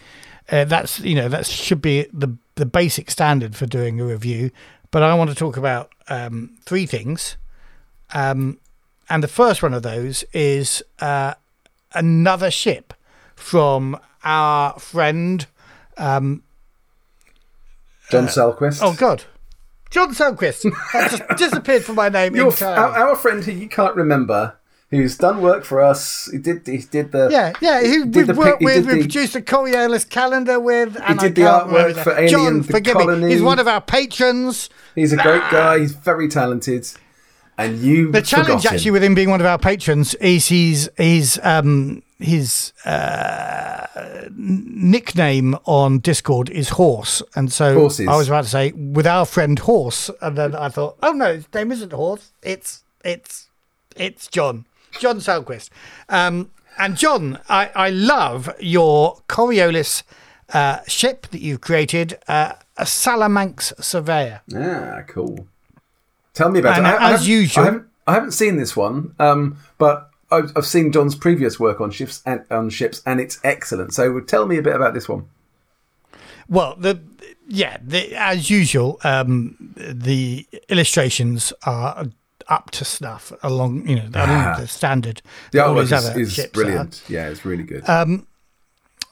[0.50, 4.50] uh, that's you know that should be the the basic standard for doing a review.
[4.92, 7.36] But I want to talk about um, three things,
[8.12, 8.58] um,
[9.08, 11.34] and the first one of those is uh,
[11.94, 12.92] another ship
[13.34, 15.46] from our friend
[15.96, 16.42] um,
[18.10, 18.80] John uh, Selquist.
[18.82, 19.24] Oh God,
[19.90, 20.70] John Selquist
[21.08, 22.36] just disappeared from my name.
[22.36, 24.56] Your, our, our, friend who you can't remember
[24.90, 26.28] who's done work for us.
[26.30, 26.66] He did.
[26.66, 27.28] He did the.
[27.30, 27.80] Yeah, yeah.
[27.80, 28.86] Who we've the, worked with.
[28.86, 30.96] We produced a Coriolis calendar with.
[31.00, 33.26] And he did I the artwork for Alien John, forgive Colony.
[33.26, 33.32] me.
[33.32, 34.68] He's one of our patrons.
[34.94, 35.80] He's a great guy.
[35.80, 36.88] He's very talented.
[37.56, 38.10] And you.
[38.10, 42.72] The challenge actually with him being one of our patrons is he's he's um his
[42.84, 43.86] uh,
[44.30, 48.08] nickname on Discord is Horse, and so Horses.
[48.08, 51.34] I was about to say with our friend Horse, and then I thought, oh no,
[51.34, 52.32] his name isn't Horse.
[52.42, 53.48] It's it's
[53.96, 54.66] it's John,
[54.98, 55.70] John Salquist.
[56.08, 60.02] Um, and John, I, I love your Coriolis
[60.52, 64.40] uh, ship that you've created, uh, a Salamanx Surveyor.
[64.56, 65.46] Ah, cool.
[66.34, 66.90] Tell me about And it.
[66.90, 70.52] I, I as haven't- usual- I haven't, I haven't seen this one, um, but I've,
[70.56, 73.92] I've seen John's previous work on ships and on ships, and it's excellent.
[73.94, 75.28] So tell me a bit about this one.
[76.48, 77.00] Well, the
[77.46, 82.06] yeah, the, as usual, um, the illustrations are
[82.50, 85.22] up to snuff along you know along the standard.
[85.52, 86.62] The artwork is, is ships are.
[86.62, 87.02] brilliant.
[87.08, 87.84] Yeah, it's really good.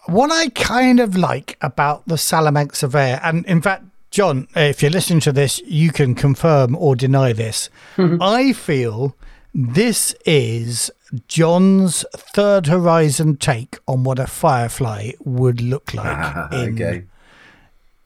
[0.07, 4.90] What I kind of like about the Salamanca Surveyor, and in fact, John, if you're
[4.90, 7.68] listening to this, you can confirm or deny this.
[7.98, 9.14] I feel
[9.55, 10.90] this is
[11.27, 17.05] John's third horizon take on what a Firefly would look like Ah, in, okay,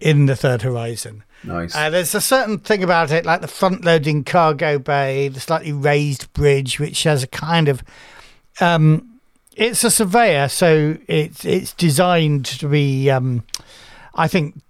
[0.01, 1.23] in the third horizon.
[1.45, 1.75] Nice.
[1.75, 5.73] Uh, there's a certain thing about it, like the front loading cargo bay, the slightly
[5.73, 7.83] raised bridge, which has a kind of.
[8.61, 9.21] Um,
[9.55, 13.11] it's a surveyor, so it's it's designed to be.
[13.11, 13.45] Um,
[14.15, 14.61] I think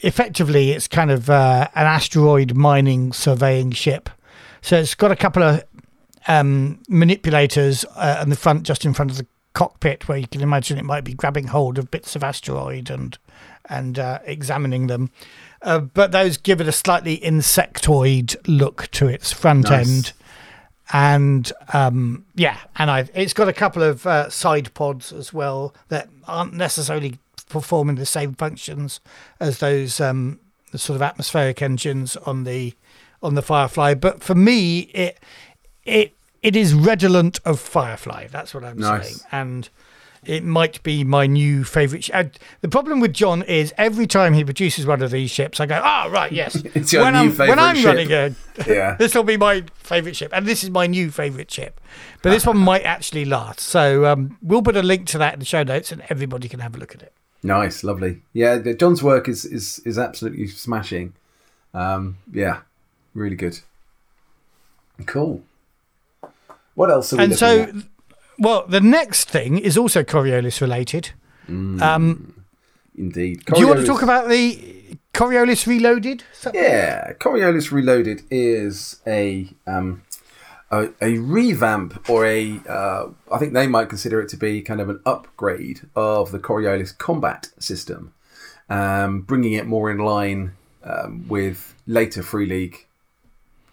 [0.00, 4.10] effectively it's kind of uh, an asteroid mining surveying ship.
[4.60, 5.64] So it's got a couple of
[6.26, 10.40] um, manipulators uh, in the front, just in front of the cockpit, where you can
[10.40, 13.18] imagine it might be grabbing hold of bits of asteroid and
[13.68, 15.10] and uh, examining them.
[15.64, 19.88] Uh, but those give it a slightly insectoid look to its front Nice.
[19.88, 20.12] end.
[20.92, 25.74] And um, yeah, and I it's got a couple of uh, side pods as well
[25.88, 29.00] that aren't necessarily performing the same functions
[29.40, 30.38] as those um,
[30.72, 32.74] the sort of atmospheric engines on the
[33.22, 33.94] on the Firefly.
[33.94, 35.18] But for me, it
[35.84, 38.26] it it is redolent of Firefly.
[38.30, 39.06] That's what I'm Nice.
[39.06, 39.68] saying, and
[40.26, 42.04] it might be my new favorite.
[42.04, 42.10] Sh-
[42.60, 45.80] the problem with John is every time he produces one of these ships, I go,
[45.82, 47.86] "Oh, right, yes." It's your when new I'm, favourite when I'm ship.
[47.86, 48.34] running a,
[48.66, 48.96] Yeah.
[48.98, 51.80] this will be my favorite ship, and this is my new favorite ship.
[52.22, 53.60] But this one might actually last.
[53.60, 56.60] So um, we'll put a link to that in the show notes, and everybody can
[56.60, 57.12] have a look at it.
[57.42, 58.22] Nice, lovely.
[58.32, 61.12] Yeah, John's work is is is absolutely smashing.
[61.74, 62.60] Um, yeah,
[63.14, 63.60] really good.
[65.06, 65.42] Cool.
[66.74, 67.74] What else are we and looking so, at?
[68.38, 71.10] Well, the next thing is also Coriolis related.
[71.48, 72.44] Um,
[72.96, 73.44] Indeed.
[73.46, 76.24] do you want to talk about the Coriolis Reloaded?
[76.52, 80.02] Yeah, Coriolis Reloaded is a um,
[80.70, 84.80] a, a revamp or a uh, I think they might consider it to be kind
[84.80, 88.12] of an upgrade of the Coriolis combat system,
[88.68, 92.86] um, bringing it more in line um, with later Free League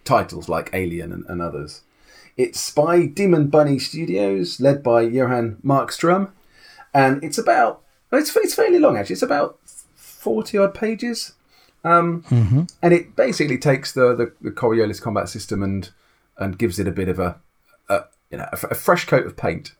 [0.03, 1.81] titles like Alien and, and others.
[2.41, 6.31] It's by Demon Bunny Studios, led by Johan Markstrom,
[6.93, 9.13] and it's about it's it's fairly long actually.
[9.13, 9.59] It's about
[9.95, 11.33] forty odd pages
[12.81, 15.89] and it basically takes the, the, the Coriolis combat system and
[16.37, 17.39] and gives it a bit of a,
[17.89, 19.75] a you know a, f- a fresh coat of paint.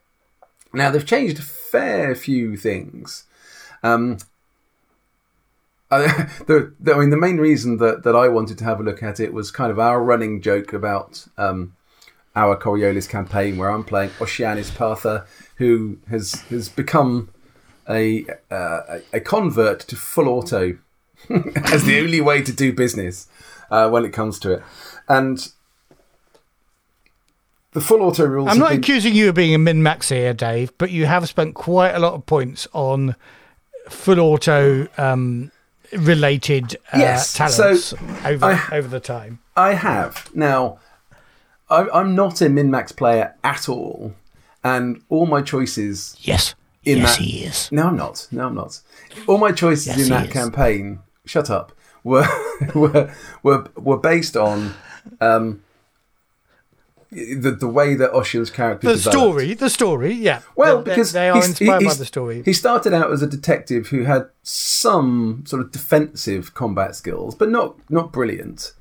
[0.74, 3.26] Now they've changed a fair few things.
[3.84, 4.18] Um,
[5.92, 8.84] I, the, the, I mean, the main reason that, that I wanted to have a
[8.84, 11.76] look at it was kind of our running joke about um,
[12.36, 15.26] our Coriolis campaign, where I'm playing Oceanis Partha,
[15.58, 17.30] who has has become
[17.90, 20.78] a uh, a, convert to full auto
[21.30, 23.28] as the only way to do business
[23.70, 24.64] uh, when it comes to it.
[25.10, 25.52] And
[27.74, 28.50] the full auto rules.
[28.50, 31.28] I'm not been- accusing you of being a min max here, Dave, but you have
[31.28, 33.16] spent quite a lot of points on
[33.90, 35.52] full auto um,
[35.94, 39.40] related uh, Yes, talents so over I- over the time.
[39.56, 40.80] I have now.
[41.72, 44.14] I, I'm not a min max player at all,
[44.64, 46.54] and all my choices Yes,
[46.84, 47.24] in yes, that.
[47.24, 47.72] he is.
[47.72, 48.28] No, I'm not.
[48.32, 48.80] No, I'm not.
[49.28, 50.34] All my choices Yes, in he that is.
[50.34, 51.00] campaign.
[51.26, 51.72] Shut up.
[52.04, 52.28] Were
[52.76, 54.74] were were, were based on.
[55.20, 55.62] Um,
[57.12, 59.18] the, the way that Ocean's character The developed.
[59.20, 60.42] story, the story, yeah.
[60.56, 62.42] Well, They- they- because they are he's- inspired by the story.
[62.46, 67.50] He started out as a detective who had some sort of defensive combat skills, but
[67.50, 68.74] not not brilliant.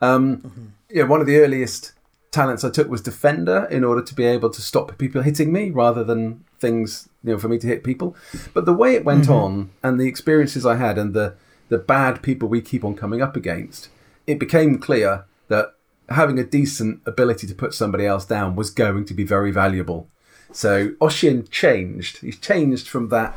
[0.00, 0.64] Um, Mm-hmm.
[0.90, 1.92] Yeah, one of the earliest
[2.34, 5.70] talents I took was defender in order to be able to stop people hitting me
[5.70, 8.08] rather than things you know for me to hit people.
[8.54, 9.44] But the way it went Mm-hmm.
[9.44, 11.34] on and the experiences I had and the
[11.68, 13.88] the bad people we keep on coming up against,
[14.26, 15.66] it became clear that
[16.08, 20.00] having a decent ability to put somebody else down was going to be very valuable.
[20.52, 20.70] So
[21.00, 22.18] Oshin changed.
[22.18, 23.30] He's changed from that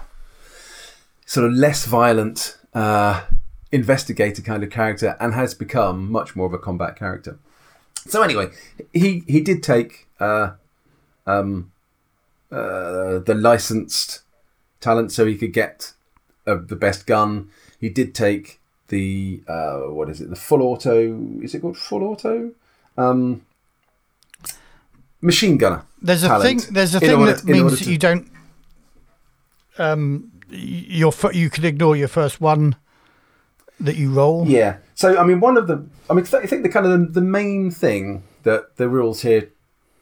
[1.25, 3.23] sort of less violent uh,
[3.71, 7.39] investigator kind of character and has become much more of a combat character.
[8.07, 8.49] So anyway,
[8.93, 10.51] he he did take uh,
[11.25, 11.71] um,
[12.51, 14.21] uh, the licensed
[14.79, 15.93] talent so he could get
[16.45, 17.49] uh, the best gun.
[17.79, 20.29] He did take the uh, what is it?
[20.29, 21.19] The full auto.
[21.41, 22.51] Is it called full auto?
[22.97, 23.41] Um,
[25.21, 25.83] machine gunner.
[26.01, 26.61] There's a thing.
[26.71, 28.27] There's a thing that order means to- you don't.
[29.77, 32.75] Um, your you can ignore your first one
[33.79, 34.47] that you roll.
[34.47, 34.77] Yeah.
[34.97, 37.25] So I mean, one of the I mean, I think the kind of the, the
[37.25, 39.51] main thing that the rules here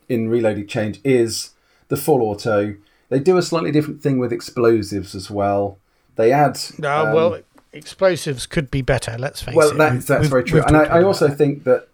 [0.08, 1.50] in Reloaded change is
[1.90, 2.76] the full auto.
[3.10, 5.80] They do a slightly different thing with explosives as well.
[6.16, 6.58] They add.
[6.82, 7.40] Uh, um, well,
[7.74, 9.18] explosives could be better.
[9.20, 9.78] Let's face well, it.
[9.78, 10.64] that's, We've- that's we've- very true.
[10.66, 11.36] And I, I also that.
[11.38, 11.90] think that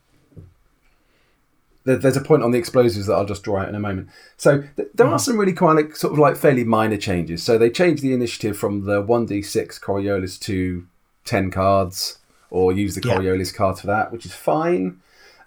[1.83, 4.09] there's a point on the explosives that I'll just draw out in a moment.
[4.37, 5.13] So th- there Mm-hmm.
[5.15, 7.41] are some really quite of sort of like fairly minor changes.
[7.41, 10.85] So they changed the initiative from the 1d6 Coriolis to
[11.25, 12.19] 10 cards,
[12.51, 13.15] or use the Yeah.
[13.17, 14.99] Coriolis card for that, which is fine.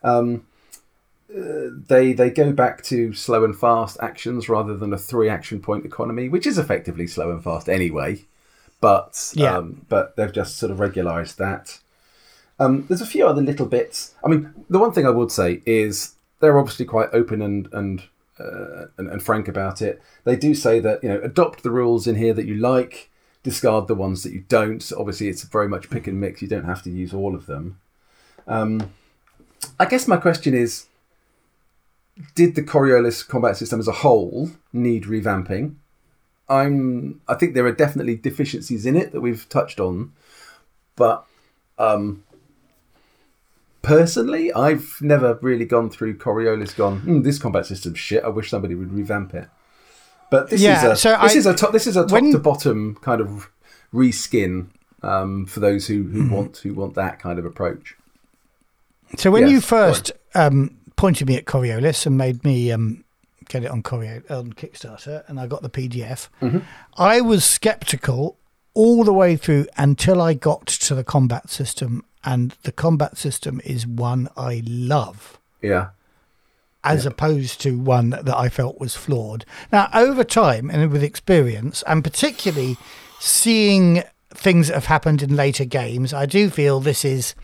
[0.03, 0.45] Um,
[1.35, 5.61] uh, they they go back to slow and fast actions rather than a three action
[5.61, 8.25] point economy, which is effectively slow and fast anyway.
[8.81, 9.57] But Yeah.
[9.59, 11.79] um, but they've just sort of regularised that.
[12.61, 14.15] Um, there's a few other little bits.
[14.25, 18.03] I mean, the one thing I would say is they're obviously quite open and and,
[18.39, 20.01] uh, and and frank about it.
[20.25, 23.11] They do say that you know adopt the rules in here that you like,
[23.45, 24.93] discard the ones that you don't.
[24.99, 26.43] Obviously, it's very much pick and mix.
[26.43, 27.79] You don't have to use all of them.
[28.49, 28.93] Um,
[29.79, 30.87] I guess my question is:
[32.35, 35.77] Did the Coriolis combat system as a whole need revamping?
[36.49, 37.21] I'm.
[37.29, 40.13] I think there are definitely deficiencies in it that we've touched on,
[40.97, 41.25] but
[41.79, 42.25] um,
[43.83, 46.75] personally, I've never really gone through Coriolis.
[46.75, 48.25] Gone, hmm, this combat system's shit.
[48.25, 49.49] I wish somebody would revamp it.
[50.31, 52.13] But this Yeah, is a so this I- is a top this is a top
[52.13, 53.51] when- to bottom kind of
[53.93, 54.67] reskin
[55.03, 56.35] um, for those who, who Mm-hmm.
[56.35, 57.97] want who want that kind of approach.
[59.19, 63.05] So when Yes, you first um, pointed me at Coriolis and made me um,
[63.49, 66.59] get it on Corio on Kickstarter, and I got the PDF, Mm-hmm.
[66.97, 68.39] I was skeptical
[68.73, 73.61] all the way through until I got to the combat system, and the combat system
[73.65, 75.39] is one I love.
[75.63, 75.91] Yeah,
[76.85, 79.45] As opposed to one that I felt was flawed.
[79.73, 82.77] Now, over time and with experience, and particularly
[83.21, 87.35] seeing things that have happened in later games, I do feel this is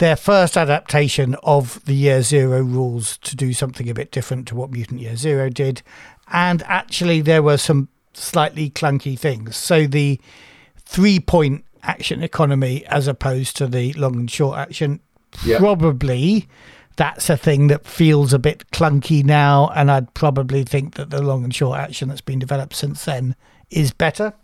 [0.00, 4.56] their first adaptation of the Year Zero rules to do something a bit different to
[4.56, 5.82] what Mutant Year Zero did.
[6.32, 9.56] And actually, there were some slightly clunky things.
[9.56, 10.20] So the
[10.84, 15.00] three point action economy as opposed to the long and short action,
[15.44, 15.58] Yeah.
[15.58, 16.48] probably
[16.96, 19.70] that's a thing that feels a bit clunky now.
[19.74, 23.34] And I'd probably think that the long and short action that's been developed since then
[23.70, 24.34] is better.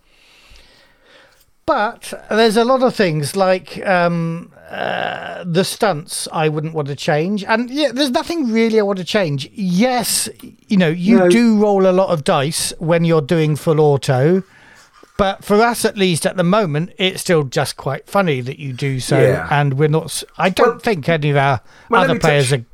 [1.66, 6.96] But there's a lot of things like um, uh, the stunts I wouldn't want to
[6.96, 9.48] change, and yeah, there's nothing really I want to change.
[9.52, 10.28] Yes,
[10.66, 11.28] you know you No.
[11.28, 14.42] do roll a lot of dice when you're doing full auto,
[15.20, 18.72] but for us at least at the moment, it's still just quite funny that you
[18.72, 19.46] do so, Yeah.
[19.50, 20.22] and we're not.
[20.38, 22.64] I don't Well- think any of our Well, other players touch- are.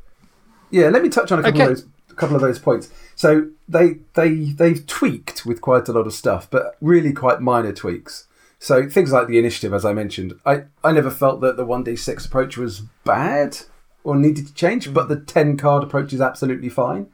[0.70, 0.88] yeah.
[0.90, 1.72] Let me touch on a couple Okay.
[1.72, 2.88] of those a couple of those points.
[3.16, 4.30] So they they
[4.60, 8.26] they've tweaked with quite a lot of stuff, but really quite minor tweaks.
[8.58, 11.82] So things like the initiative, as I mentioned, I, I never felt that the one
[11.82, 13.58] d six approach was bad
[14.04, 17.08] or needed to change, but the ten card approach is absolutely fine.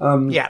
[0.00, 0.48] Yeah,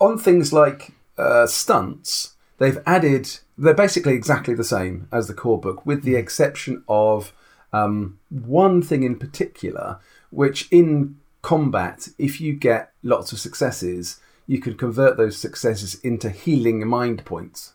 [0.00, 3.28] on things like uh, stunts, they've added.
[3.58, 7.32] They're basically exactly the same as the core book, with the exception of
[7.72, 9.98] um, one thing in particular,
[10.30, 16.30] which in combat, if you get lots of successes, you can convert those successes into
[16.30, 17.72] healing mind points.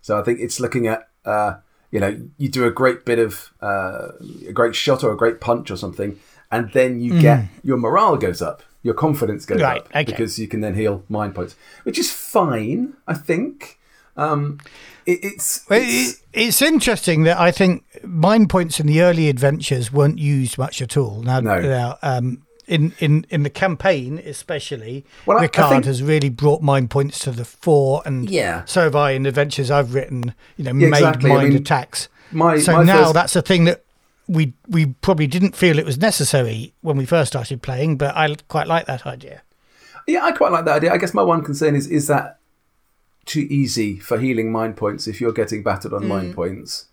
[0.00, 1.08] So I think it's looking at.
[1.24, 1.54] Uh,
[1.92, 4.08] you know, you do a great bit of uh,
[4.48, 6.18] a great shot or a great punch or something,
[6.50, 10.04] and then you get your morale goes up, your confidence goes Right, up okay.
[10.04, 13.78] because you can then heal mind points, which is fine, I think.
[14.16, 14.58] Um,
[15.06, 20.18] it, it's, it's it's interesting that I think mind points in the early adventures weren't
[20.18, 21.22] used much at all.
[21.22, 21.60] Now, No.
[21.60, 26.28] now um, in, in, in the campaign, especially, Well, I- I Ricard think- has really
[26.28, 28.64] brought mind points to the fore, and Yeah.
[28.66, 30.34] so have I in adventures I've written.
[30.56, 31.30] You know, Yeah, made exactly.
[31.30, 32.08] I mind mean, attacks.
[32.30, 33.82] my so my now first- that's a thing that
[34.28, 38.34] we we probably didn't feel it was necessary when we first started playing, but I
[38.48, 39.42] quite like that idea.
[40.06, 40.92] yeah, I quite like that idea.
[40.92, 42.38] I guess my one concern is is that
[43.24, 46.86] too easy for healing mind points if you're getting battered on mind points.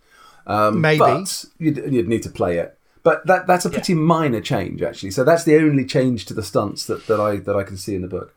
[0.45, 0.99] Um, Maybe.
[0.99, 2.77] but you'd, you'd need to play it.
[3.03, 5.11] But that that's a pretty minor change actually.
[5.11, 7.95] So that's the only change to the stunts that, that I that I can see
[7.95, 8.35] in the book.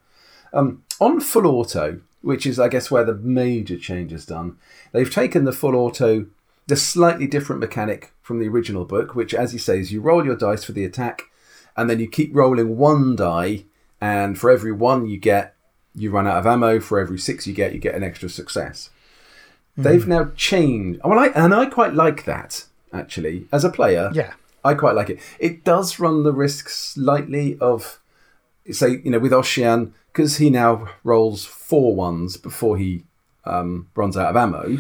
[0.52, 4.56] Um, on full auto, which is I guess where the major change is done,
[4.92, 6.26] they've taken the full auto,
[6.66, 10.24] the slightly different mechanic from the original book, which as you say is you roll
[10.24, 11.22] your dice for the attack,
[11.76, 13.64] and then you keep rolling one die,
[14.00, 15.51] and for every one you get,
[15.94, 16.80] you run out of ammo.
[16.80, 18.90] For every six you get, you get an extra success.
[19.76, 21.00] They've now changed.
[21.04, 24.10] Well, I and I quite like that actually as a player.
[24.12, 24.34] Yeah.
[24.64, 25.18] I quite like it.
[25.38, 27.98] It does run the risk slightly of
[28.70, 33.04] say you know with Ocean because he now rolls four ones before he
[33.44, 34.78] um, runs out of ammo.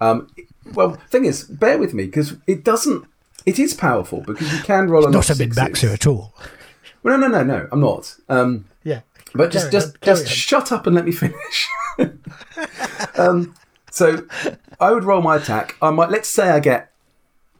[0.00, 0.28] Um,
[0.74, 3.06] well, thing is, bear with me because it doesn't.
[3.44, 6.34] It is powerful because you can roll a Not a mid maxer at all.
[7.02, 7.68] Well, no, no, no, no.
[7.70, 8.16] I'm not.
[8.28, 9.00] Um, Yeah.
[9.34, 10.28] But just, Carry just, on, just on.
[10.28, 11.68] shut up and let me finish.
[13.16, 13.54] um,
[13.90, 14.26] so,
[14.80, 15.76] I would roll my attack.
[15.80, 16.10] I might.
[16.10, 16.92] Let's say I get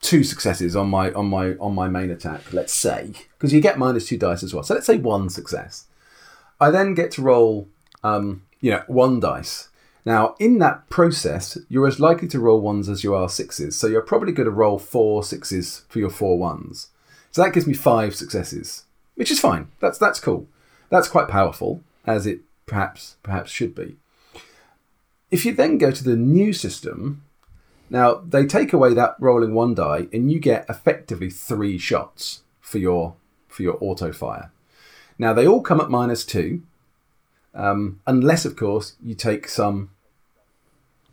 [0.00, 2.52] two successes on my on my on my main attack.
[2.52, 4.62] Let's say because you get minus two dice as well.
[4.64, 5.86] So let's say one success.
[6.60, 7.68] I then get to roll,
[8.04, 9.68] um, you know, one dice.
[10.04, 13.78] Now, in that process, you're as likely to roll ones as you are sixes.
[13.78, 16.88] So you're probably going to roll four sixes for your four ones.
[17.30, 19.68] So that gives me five successes, which is fine.
[19.80, 20.48] That's that's cool.
[20.92, 23.96] That's quite powerful, as it perhaps perhaps should be.
[25.30, 27.22] If you then go to the new system,
[27.88, 32.76] now they take away that rolling one die, and you get effectively three shots for
[32.76, 33.14] your
[33.48, 34.52] for your auto fire.
[35.18, 36.60] Now they all come at minus two,
[37.54, 39.88] um, unless of course you take some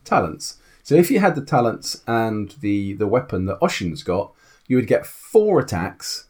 [0.03, 0.57] talents.
[0.83, 4.33] So if you had the talents and the the weapon that Oshin's got,
[4.67, 6.27] you would get four attacks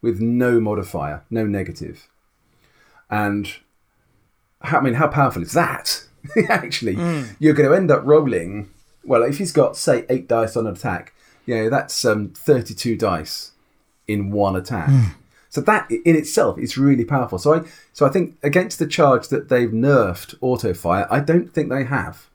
[0.00, 2.06] with no modifier, no negative.
[3.12, 3.52] And
[4.62, 6.02] how, I mean, how powerful is that?
[6.48, 6.94] Actually,
[7.38, 8.70] you're going to end up rolling.
[9.04, 11.12] Well, if he's got say eight dice on an attack,
[11.44, 13.52] you know that's um, thirty-two dice
[14.08, 14.88] in one attack.
[15.50, 17.38] So that in itself is really powerful.
[17.38, 17.60] So I,
[17.92, 21.84] so I think against the charge that they've nerfed auto fire, I don't think they
[21.84, 22.28] have.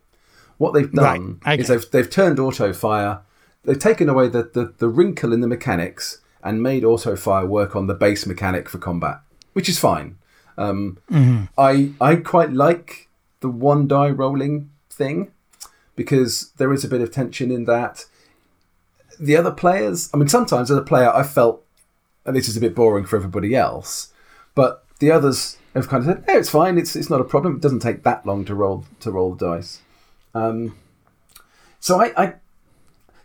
[0.60, 3.22] What they've done Right, is they've they've turned auto fire.
[3.64, 7.76] They've taken away the, the, the wrinkle in the mechanics and made auto fire work
[7.76, 9.22] on the base mechanic for combat,
[9.54, 10.17] which is fine.
[10.58, 10.98] Um,
[11.58, 13.08] I I quite like
[13.42, 15.32] the one die rolling thing
[15.96, 18.06] because there is a bit of tension in that.
[19.20, 21.64] The other players, I mean, sometimes as a player, I felt,
[22.26, 24.14] and this is a bit boring for everybody else,
[24.54, 26.78] but the others have kind of said, "Hey, it's fine.
[26.78, 27.56] It's it's not a problem.
[27.56, 29.82] It doesn't take that long to roll to roll the dice."
[30.34, 30.76] Um,
[31.80, 32.34] so I, I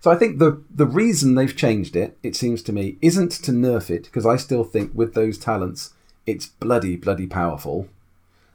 [0.00, 3.52] so I think the the reason they've changed it, it seems to me, isn't to
[3.52, 5.94] nerf it because I still think with those talents,
[6.26, 7.88] it's bloody bloody powerful.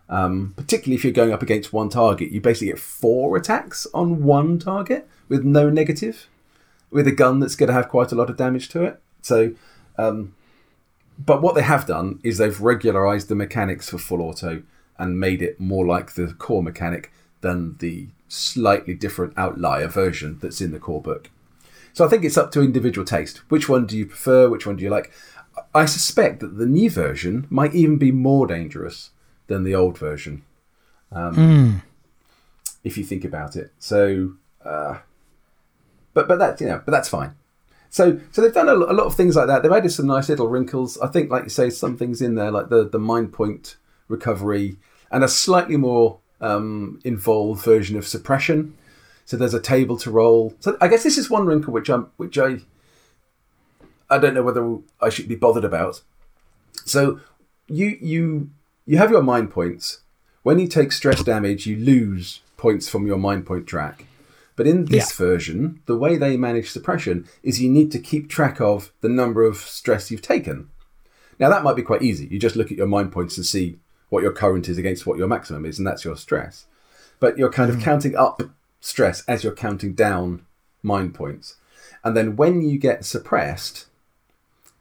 [0.10, 4.24] Um, particularly if you're going up against one target, you basically get four attacks on
[4.24, 6.28] one target with no negative,
[6.90, 9.02] with a gun that's going to have quite a lot of damage to it.
[9.22, 9.54] So,
[9.98, 10.34] um,
[11.20, 14.64] but what they have done is they've regularized the mechanics for full auto
[14.98, 17.12] and made it more like the core mechanic
[17.42, 21.30] than the slightly different outlier version that's in the core book.
[21.94, 23.40] So I think it's up to individual taste.
[23.50, 24.50] Which one do you prefer?
[24.50, 25.12] Which one do you like?
[25.74, 29.12] I suspect that the new version might even be more dangerous
[29.48, 30.44] than the old version,
[31.12, 31.82] um,
[32.84, 33.72] if you think about it.
[33.80, 34.34] So,
[34.64, 35.00] uh,
[36.14, 37.36] but but that you know, but that's fine.
[37.90, 39.64] So so they've done a, a lot of things like that.
[39.64, 40.98] They've added some nice little wrinkles.
[41.00, 43.78] I think, like you say, some things in there like the the mind point
[44.08, 44.78] recovery
[45.12, 48.76] and a slightly more um, involved version of suppression.
[49.26, 50.54] So there's a table to roll.
[50.60, 52.60] So I guess this is one wrinkle which I'm which I
[54.10, 56.02] I don't know whether I should be bothered about.
[56.86, 57.20] So
[57.68, 58.50] you you
[58.86, 60.02] you have your mind points.
[60.44, 64.06] When you take stress damage, you lose points from your mind point track.
[64.56, 68.60] But in this version, the way they manage suppression is you need to keep track
[68.60, 70.70] of the number of stress you've taken.
[71.40, 72.28] Now that might be quite easy.
[72.28, 73.78] You just look at your mind points and see
[74.10, 76.66] what your current is against what your maximum is, and that's your stress.
[77.20, 77.84] But you're kind of hmm.
[77.84, 78.42] counting up
[78.80, 80.46] stress as you're counting down
[80.82, 81.58] mind points.
[82.04, 83.88] And then when you get suppressed,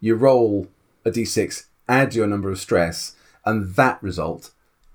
[0.00, 0.68] you roll
[1.04, 4.50] a d6, add your number of stress, and that result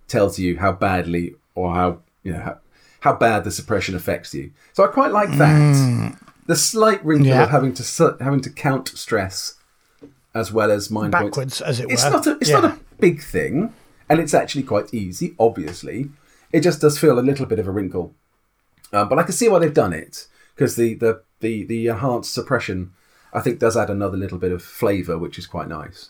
[0.07, 2.57] tells you how badly or how you know how,
[3.01, 4.51] how bad the suppression affects you.
[4.73, 6.17] So I quite like that.
[6.47, 7.43] The slight wrinkle Yeah.
[7.43, 9.55] of having to having to count stress
[10.33, 11.29] as well as mind points.
[11.37, 11.93] Backwards, as it were.
[11.93, 12.59] It's not a it's Yeah.
[12.61, 13.73] not a big thing,
[14.09, 15.35] and it's actually quite easy.
[15.39, 16.09] Obviously,
[16.51, 18.13] it just does feel a little bit of a wrinkle.
[18.93, 22.33] Um, but I can see why they've done it because the, the the the enhanced
[22.33, 22.91] suppression,
[23.33, 26.09] I think, does add another little bit of flavour, which is quite nice.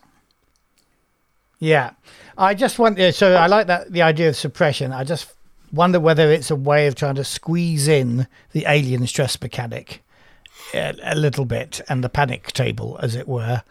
[1.60, 1.92] Yeah,
[2.38, 3.12] I just wonder.
[3.12, 4.92] So I like that the idea of suppression.
[4.92, 5.32] I just
[5.72, 10.04] wonder whether it's a way of trying to squeeze in the alien stress mechanic
[10.74, 13.64] a, a little bit and the panic table, as it were,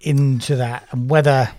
[0.00, 1.50] into that, and whether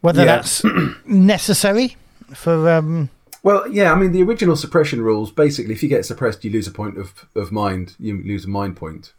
[0.00, 0.62] whether that's
[1.04, 1.96] necessary
[2.34, 2.70] for.
[2.70, 3.10] um
[3.42, 6.66] Well, yeah, I mean, the original suppression rules basically, if you get suppressed, you lose
[6.66, 9.12] a point of, of mind, you lose a mind point.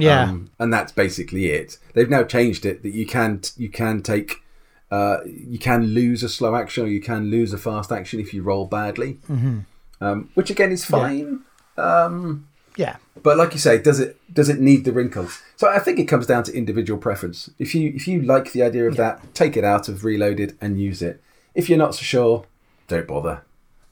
[0.00, 1.78] Yeah, Um, and that's basically it.
[1.94, 4.42] They've now changed it that you can you can take
[4.90, 8.32] uh, you can lose a slow action or you can lose a fast action if
[8.32, 9.60] you roll badly, mm-hmm.
[10.00, 11.40] um, which again is fine.
[11.76, 12.96] Um, Yeah.
[13.22, 15.42] But like you say, does it does it need the wrinkles?
[15.56, 17.50] So I think it comes down to individual preference.
[17.58, 20.80] If you if you like the idea of that, take it out of Reloaded and
[20.80, 21.20] use it.
[21.54, 22.44] If you're not so sure,
[22.86, 23.42] don't bother.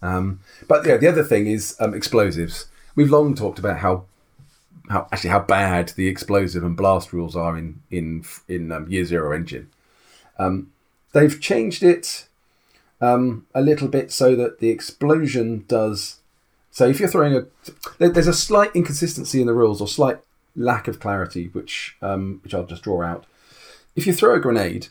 [0.03, 2.67] Um, but yeah, the other thing is um, explosives.
[2.95, 4.05] We've long talked about how
[4.89, 9.05] how actually how bad the explosive and blast rules are in in in um, Year
[9.05, 9.71] Zero engine.
[10.39, 10.73] Um,
[11.13, 12.27] they've changed it
[13.01, 16.19] um, a little bit so that the explosion does.
[16.71, 17.47] So if you're throwing a,
[17.99, 20.19] there- there's a slight inconsistency in the rules or slight
[20.55, 23.27] lack of clarity, which um, which I'll just draw out.
[23.95, 24.89] If you throw a grenade,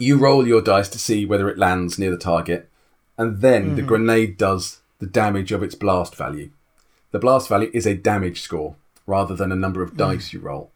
[0.00, 2.68] you roll your dice to see whether it lands near the target,
[3.16, 6.50] and then the grenade does the damage of its blast value.
[7.12, 8.74] The blast value is a damage score
[9.08, 10.70] rather than a number of dice you roll.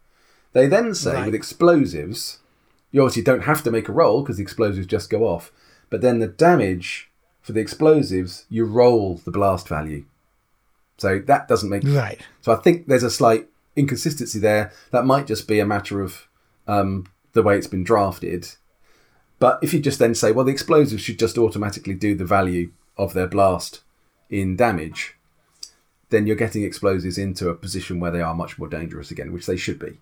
[0.53, 1.25] They then say Right.
[1.27, 2.39] with explosives,
[2.91, 5.51] you obviously don't have to make a roll because the explosives just go off.
[5.89, 7.09] But then the damage
[7.41, 10.05] for the explosives, you roll the blast value.
[10.97, 12.19] So that doesn't make Right.
[12.41, 14.71] so I think there's a slight inconsistency there.
[14.91, 16.27] That might just be a matter of
[16.67, 18.47] um, the way it's been drafted.
[19.39, 22.71] But if you just then say, well, the explosives should just automatically do the value
[22.97, 23.81] of their blast
[24.29, 25.15] in damage,
[26.13, 29.45] then you're getting explosives into a position where they are much more dangerous again, which
[29.45, 29.99] they should be.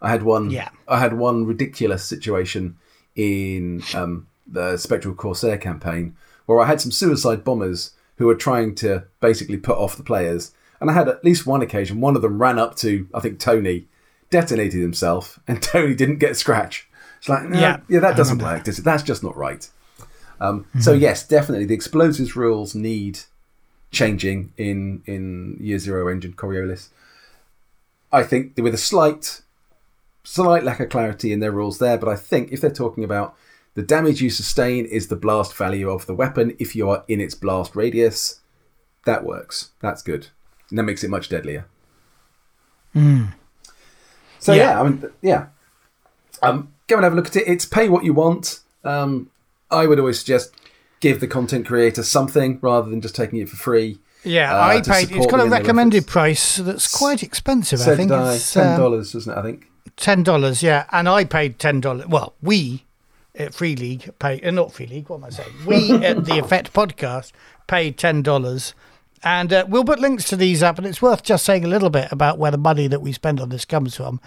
[0.00, 0.50] I had one.
[0.50, 0.70] Yeah.
[0.86, 2.76] I had one ridiculous situation
[3.16, 8.74] in um, the Spectral Corsair campaign where I had some suicide bombers who were trying
[8.76, 12.00] to basically put off the players, and I had at least one occasion.
[12.00, 13.86] One of them ran up to I think Tony,
[14.30, 16.88] detonated himself, and Tony didn't get a scratch.
[17.18, 18.64] It's like, no, Yeah, yeah, that doesn't work.
[18.64, 18.84] Does it?
[18.84, 19.68] That's just not right.
[20.40, 23.20] Um, So yes, definitely the explosives rules need
[23.90, 26.88] changing in in Year Zero engine Coriolis.
[28.12, 29.42] I think with a slight
[30.24, 33.34] slight lack of clarity in their rules there, but I think if they're talking about
[33.74, 37.20] the damage you sustain is the blast value of the weapon if you are in
[37.20, 38.40] its blast radius,
[39.06, 39.70] that works.
[39.80, 40.28] That's good.
[40.68, 41.66] And that makes it much deadlier.
[42.94, 44.54] So Yeah.
[44.54, 44.80] yeah.
[44.80, 45.46] I mean yeah.
[46.42, 47.48] Um, go and have a look at it.
[47.48, 48.60] It's pay what you want.
[48.84, 49.30] Um,
[49.70, 50.52] I would always suggest
[51.00, 53.98] give the content creator something rather than just taking it for free.
[54.24, 55.10] Yeah, uh, I paid.
[55.10, 57.80] It's got a recommended price that's quite expensive.
[57.80, 58.34] So I think I.
[58.34, 59.40] it's Ten um, dollars, wasn't it?
[59.40, 59.70] I think.
[59.96, 60.62] ten dollars.
[60.62, 62.06] Yeah, and I paid ten dollars.
[62.06, 62.84] Well, we
[63.34, 64.40] at Free League pay.
[64.40, 65.08] Uh, not Free League.
[65.08, 65.52] What am I saying?
[65.64, 67.32] We at the Effect Podcast
[67.66, 68.74] paid ten dollars.
[69.24, 71.90] And uh, we'll put links to these up, and it's worth just saying a little
[71.90, 74.20] bit about where the money that we spend on this comes from.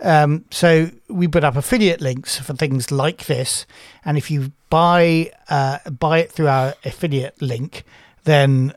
[0.00, 3.66] Um, so we put up affiliate links for things like this,
[4.06, 7.84] and if you buy uh, buy it through our affiliate link,
[8.24, 8.72] then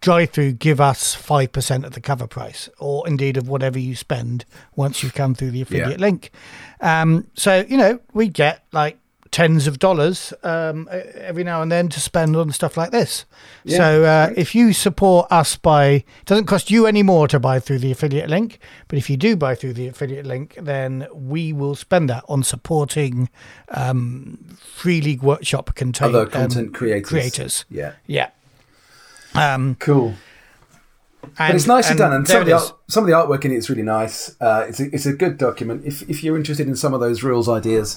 [0.00, 4.44] DriveThru give us 5% of the cover price or indeed of whatever you spend
[4.74, 6.06] once you've come through the affiliate Yeah.
[6.06, 6.30] link
[6.80, 8.98] um, so you know we get like
[9.30, 13.24] tens of dollars um, every now and then to spend on stuff like this
[13.64, 14.38] Yeah, so uh, great.
[14.38, 17.92] if you support us by it doesn't cost you any more to buy through the
[17.92, 18.58] affiliate link
[18.88, 22.42] but if you do buy through the affiliate link then we will spend that on
[22.42, 23.28] supporting
[23.68, 27.08] um, free league workshop contain Other content creators.
[27.08, 27.92] creators Yeah.
[28.06, 28.30] yeah
[29.34, 30.08] um, Cool.
[30.08, 33.52] and, But it's nicely done, and some of, the art, some of the artwork in
[33.52, 34.34] it is really nice.
[34.40, 35.84] Uh, it's, a, it's a good document.
[35.84, 37.96] If, if you're interested in some of those rules ideas,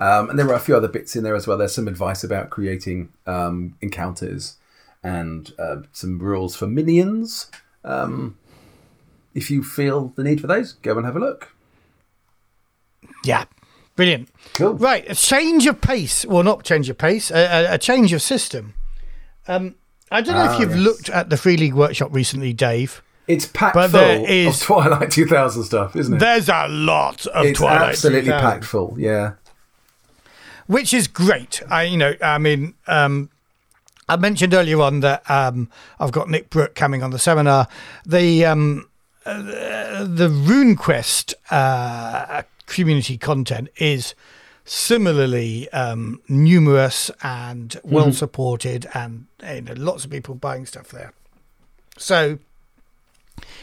[0.00, 1.56] um, and there are a few other bits in there as well.
[1.58, 4.56] There's some advice about creating um, encounters
[5.02, 7.50] and uh, some rules for minions.
[7.84, 8.36] Um,
[9.34, 11.54] if you feel the need for those, go and have a look.
[13.24, 13.44] Yeah,
[13.96, 14.28] brilliant.
[14.54, 14.74] Cool.
[14.74, 16.24] Right, a change of pace.
[16.26, 18.74] Well, not change of pace, a, a, change of system.
[19.46, 19.74] Um,
[20.10, 20.78] I don't know Ah, if you've yes.
[20.80, 23.02] looked at the Free League Workshop recently, Dave.
[23.28, 26.18] It's packed But full there is- of Twilight 2000 stuff, isn't it?
[26.18, 27.90] There's a lot of it's Twilight.
[27.90, 28.94] It's absolutely 2000, packed full.
[28.98, 29.32] Yeah.
[30.70, 31.60] Which is great.
[31.68, 33.28] I, you know, I mean, um,
[34.08, 35.68] I mentioned earlier on that um,
[35.98, 37.66] I've got Nick Brooke coming on the seminar.
[38.06, 38.88] The um,
[39.26, 44.14] uh, the RuneQuest uh, community content is
[44.64, 51.12] similarly um, numerous and well supported, and you know, lots of people buying stuff there.
[51.98, 52.38] So,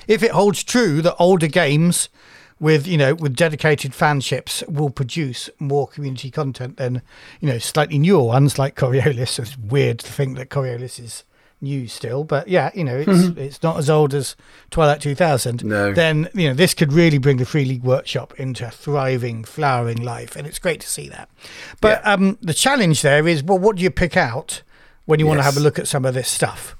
[0.09, 2.09] if it holds true that older games
[2.59, 7.01] with you know with dedicated fanships will produce more community content than
[7.39, 9.39] you know slightly newer ones like Coriolis.
[9.39, 11.23] It's weird to think that Coriolis is
[11.59, 14.35] new still, but yeah, you know it's it's not as old as
[14.69, 15.63] Twilight 2000.
[15.63, 15.91] No.
[15.93, 20.35] Then you know this could really bring the Free League Workshop into thriving, flowering life,
[20.35, 21.29] and it's great to see that.
[21.81, 22.13] But Yeah.
[22.13, 24.61] um, the challenge there is, well, what do you pick out
[25.05, 26.75] when you want to have a look at some of this stuff?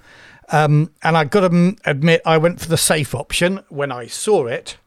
[0.49, 4.45] Um, and I've got to admit, I went for the safe option when I saw
[4.45, 4.77] it,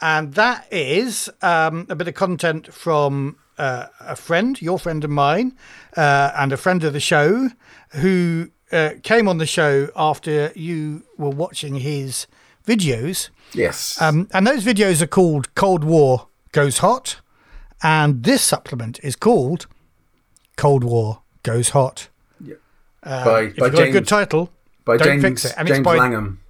[0.00, 5.10] and that is um, a bit of content from uh, a friend, your friend of
[5.10, 5.56] mine,
[5.96, 7.50] uh, and a friend of the show,
[7.90, 12.26] who uh, came on the show after you were watching his
[12.66, 13.30] videos.
[13.52, 14.00] Yes.
[14.00, 17.20] Um, and those videos are called Cold War Goes Hot.
[17.82, 19.66] And this supplement is called
[20.56, 22.08] Cold War Goes Hot.
[22.40, 22.54] Yeah.
[23.02, 24.52] Uh, By- if by you've got a good title,
[24.84, 25.54] by don't James, fix it.
[25.56, 26.40] And it's James by- Langham.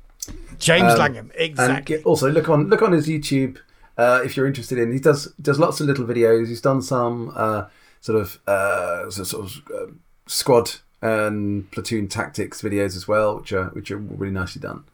[0.60, 1.32] James Um, Langham.
[1.34, 1.96] Exactly.
[1.96, 3.56] get- also look on look on his YouTube
[3.98, 4.92] uh, if you're interested in.
[4.92, 6.46] He does does lots of little videos.
[6.48, 7.64] He's done some uh,
[8.00, 9.92] sort of uh, sort of uh,
[10.26, 10.70] squad
[11.02, 14.84] and platoon tactics videos as well, which are which are really nicely done.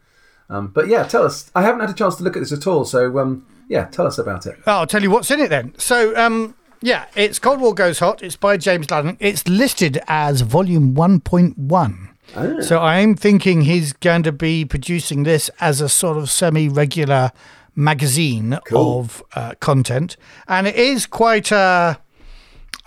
[0.49, 1.51] Um, but yeah, tell us.
[1.55, 4.07] I haven't had a chance to look at this at all, so um, yeah, tell
[4.07, 4.57] us about it.
[4.67, 5.75] Oh, I'll tell you what's in it then.
[5.77, 8.23] So, um, yeah, it's Cold War Goes Hot.
[8.23, 9.17] It's by James Langham.
[9.19, 12.06] It's listed as volume 1.1.
[12.35, 12.61] Ah.
[12.61, 17.31] So I'm thinking he's going to be producing this as a sort of semi-regular
[17.75, 19.01] magazine Cool.
[19.01, 20.17] of uh, content,
[20.49, 21.99] and it is quite a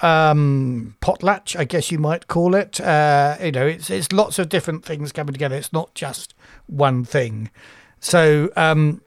[0.02, 2.80] um, potlatch, I guess you might call it.
[2.82, 5.56] Uh, you know, it's it's lots of different things coming together.
[5.56, 6.34] It's not just
[6.68, 7.50] one thing.
[8.00, 9.02] So um,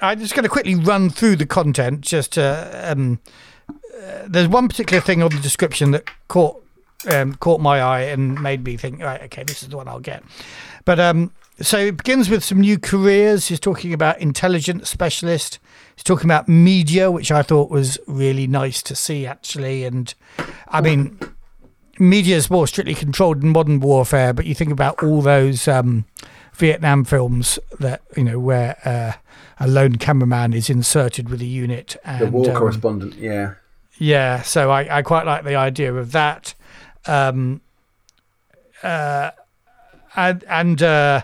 [0.00, 2.00] I'm just going to quickly run through the content.
[2.00, 3.20] Just to, um,
[3.68, 6.62] uh, there's one particular thing on the description that caught
[7.06, 10.00] um, caught my eye and made me think, right, okay, this is the one I'll
[10.00, 10.22] get.
[10.84, 13.48] But um, so it begins with some new careers.
[13.48, 15.58] He's talking about intelligence specialist.
[15.94, 19.84] He's talking about media, which I thought was really nice to see, actually.
[19.84, 20.12] And
[20.68, 21.18] I mean,
[21.98, 26.06] media is more strictly controlled in modern warfare, but you think about all those um,
[26.54, 29.12] Vietnam films that you know where uh,
[29.58, 31.96] a lone cameraman is inserted with a unit.
[32.04, 33.54] And, The war um, correspondent, yeah.
[33.98, 36.54] yeah, so I, I quite like the idea of that.
[37.06, 37.60] Um,
[38.82, 39.30] uh,
[40.16, 41.22] and and uh,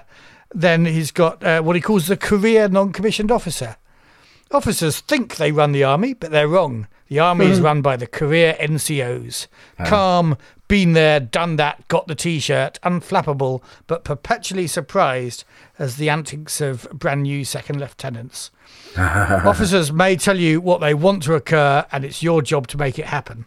[0.55, 3.77] then he's got uh, what he calls the career non-commissioned officer.
[4.53, 6.87] Officers think they run the army, but they're wrong.
[7.09, 9.47] The army is run by the career NCOs.
[9.85, 15.45] Calm, been there, done that, got the T-shirt, unflappable, but perpetually surprised
[15.79, 18.51] as the antics of brand new second lieutenants.
[18.97, 22.99] Officers may tell you what they want to occur, and it's your job to make
[22.99, 23.47] it happen.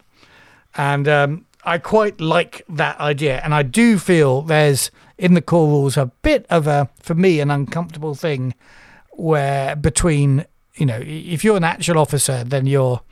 [0.76, 3.40] And um, I quite like that idea.
[3.42, 7.40] And I do feel there's in the core rules a bit of a, for me,
[7.40, 8.54] an uncomfortable thing
[9.12, 13.02] where between, you know, if you're an actual officer, then your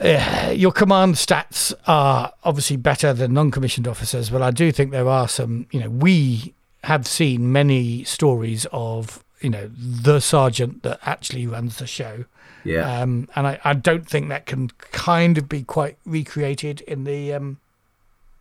[0.00, 5.08] uh, your command stats are obviously better than non-commissioned officers, but I do think there
[5.08, 5.66] are some.
[5.70, 6.54] You know, we
[6.84, 12.26] have seen many stories of you know the sergeant that actually runs the show,
[12.66, 13.00] Yeah.
[13.00, 17.32] um, and I, I don't think that can kind of be quite recreated in the
[17.32, 17.58] um,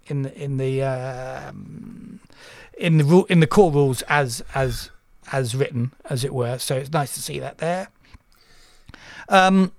[0.08, 2.20] in the in the um,
[2.78, 4.92] in the rule in the core rules as as
[5.32, 6.58] as written, as it were.
[6.58, 7.90] So it's nice to see that there.
[9.30, 9.72] Um,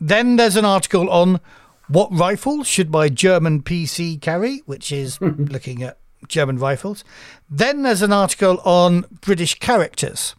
[0.00, 1.40] then there's an article on
[1.88, 5.98] what rifle should my German PC carry, which is looking at
[6.28, 7.04] German rifles.
[7.48, 10.34] Then there's an article on British characters.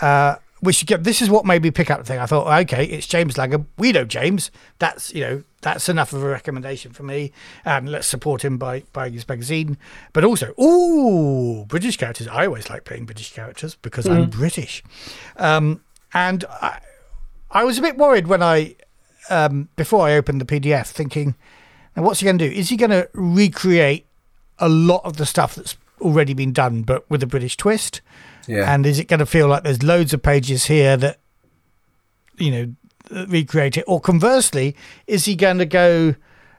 [0.00, 2.18] Uh, which again, this is what made me pick up the thing.
[2.18, 3.66] I thought, okay, it's James Langham.
[3.78, 4.50] We know James.
[4.78, 7.32] That's you know that's enough of a recommendation for me,
[7.64, 9.78] and let's support him by buying his magazine.
[10.12, 12.28] But also, ooh, British characters.
[12.28, 14.82] I always like playing British characters because I'm British,
[15.36, 15.82] um,
[16.12, 16.80] and I,
[17.50, 18.76] I was a bit worried when I
[19.30, 21.34] um, before I opened the PDF, thinking,
[21.96, 22.54] now what's he going to do?
[22.54, 24.06] Is he going to recreate
[24.58, 28.00] a lot of the stuff that's already been done, but with a British twist?
[28.46, 28.72] Yeah.
[28.72, 31.18] And is it going to feel like there's loads of pages here that,
[32.38, 33.84] you know, recreate it?
[33.86, 34.76] Or conversely,
[35.06, 36.14] is he going to go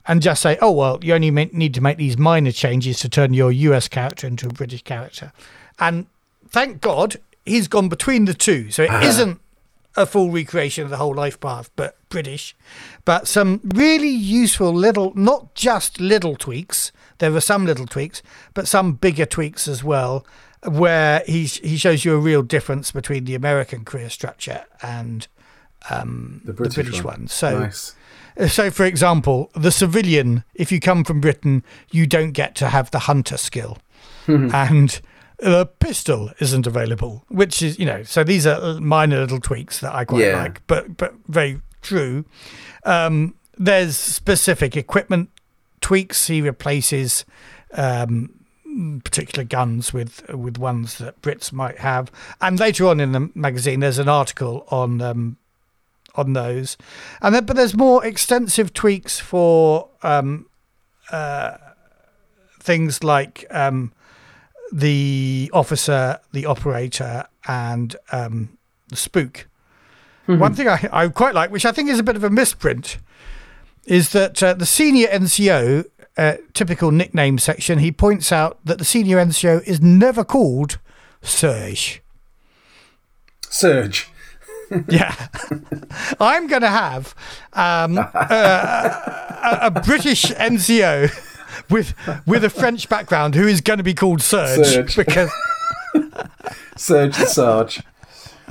[0.08, 3.34] and just say, oh, well, you only need to make these minor changes to turn
[3.34, 5.32] your US character into a British character?
[5.80, 6.08] And
[6.50, 8.72] thank God he's gone between the two.
[8.72, 9.02] So it ah.
[9.02, 9.40] isn't
[9.96, 12.56] a full recreation of the whole life path, but British.
[13.04, 16.92] But some really useful little, not just little tweaks.
[17.18, 18.24] There are some little tweaks,
[18.54, 20.26] but some bigger tweaks as well,
[20.68, 25.28] where he he shows you a real difference between the American career structure and
[25.90, 27.20] um, The the British British, one.
[27.22, 27.28] one.
[27.28, 27.60] So.
[27.60, 27.96] nice.
[28.48, 32.90] So, for example, the civilian, if you come from Britain, you don't get to have
[32.92, 33.78] the hunter skill.
[34.28, 35.02] and
[35.38, 39.94] the pistol isn't available, which is, you know, so these are minor little tweaks that
[39.94, 40.38] I quite Yeah.
[40.44, 42.24] like, but, but very true.
[42.86, 45.30] Um, there's specific equipment
[45.82, 46.28] tweaks.
[46.28, 47.26] He replaces
[47.74, 48.30] um,
[49.04, 52.12] particular guns with with ones that Brits might have.
[52.40, 55.38] And later on in the magazine, there's an article on um,
[56.16, 56.78] on those,
[57.22, 60.48] and then but there's more extensive tweaks for um,
[61.12, 61.58] uh,
[62.60, 63.92] things like um,
[64.72, 68.58] the officer, the operator, and um,
[68.90, 69.48] the spook.
[70.28, 73.00] One thing I, I quite like, which I think is a bit of a misprint,
[73.86, 75.86] is that uh, the senior NCO,
[76.18, 80.78] uh, typical nickname section, he points out that the senior NCO is never called
[81.22, 82.02] Serge.
[83.50, 84.08] Surge.
[84.88, 85.14] Yeah,
[86.22, 87.14] I'm going to have
[87.52, 91.12] um, uh, a, a British NCO
[91.70, 91.94] with
[92.26, 94.96] with a French background who is going to be called Surge, Surge.
[94.96, 95.30] because
[96.78, 97.82] Surge the Sarge.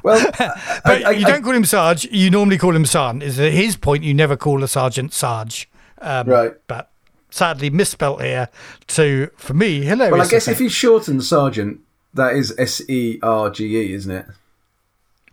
[0.05, 2.05] Well, but I- you don't call him Sarge.
[2.05, 3.23] You normally call him San.
[3.23, 5.71] Is at his point you never call a sergeant Sarge,
[6.03, 6.53] um, Right.
[6.67, 6.90] But
[7.31, 8.49] sadly misspelt here
[8.89, 10.13] to for me hilarious.
[10.13, 11.81] well, I guess if you shorten Sergeant,
[12.15, 14.27] that is S E R G E, isn't it?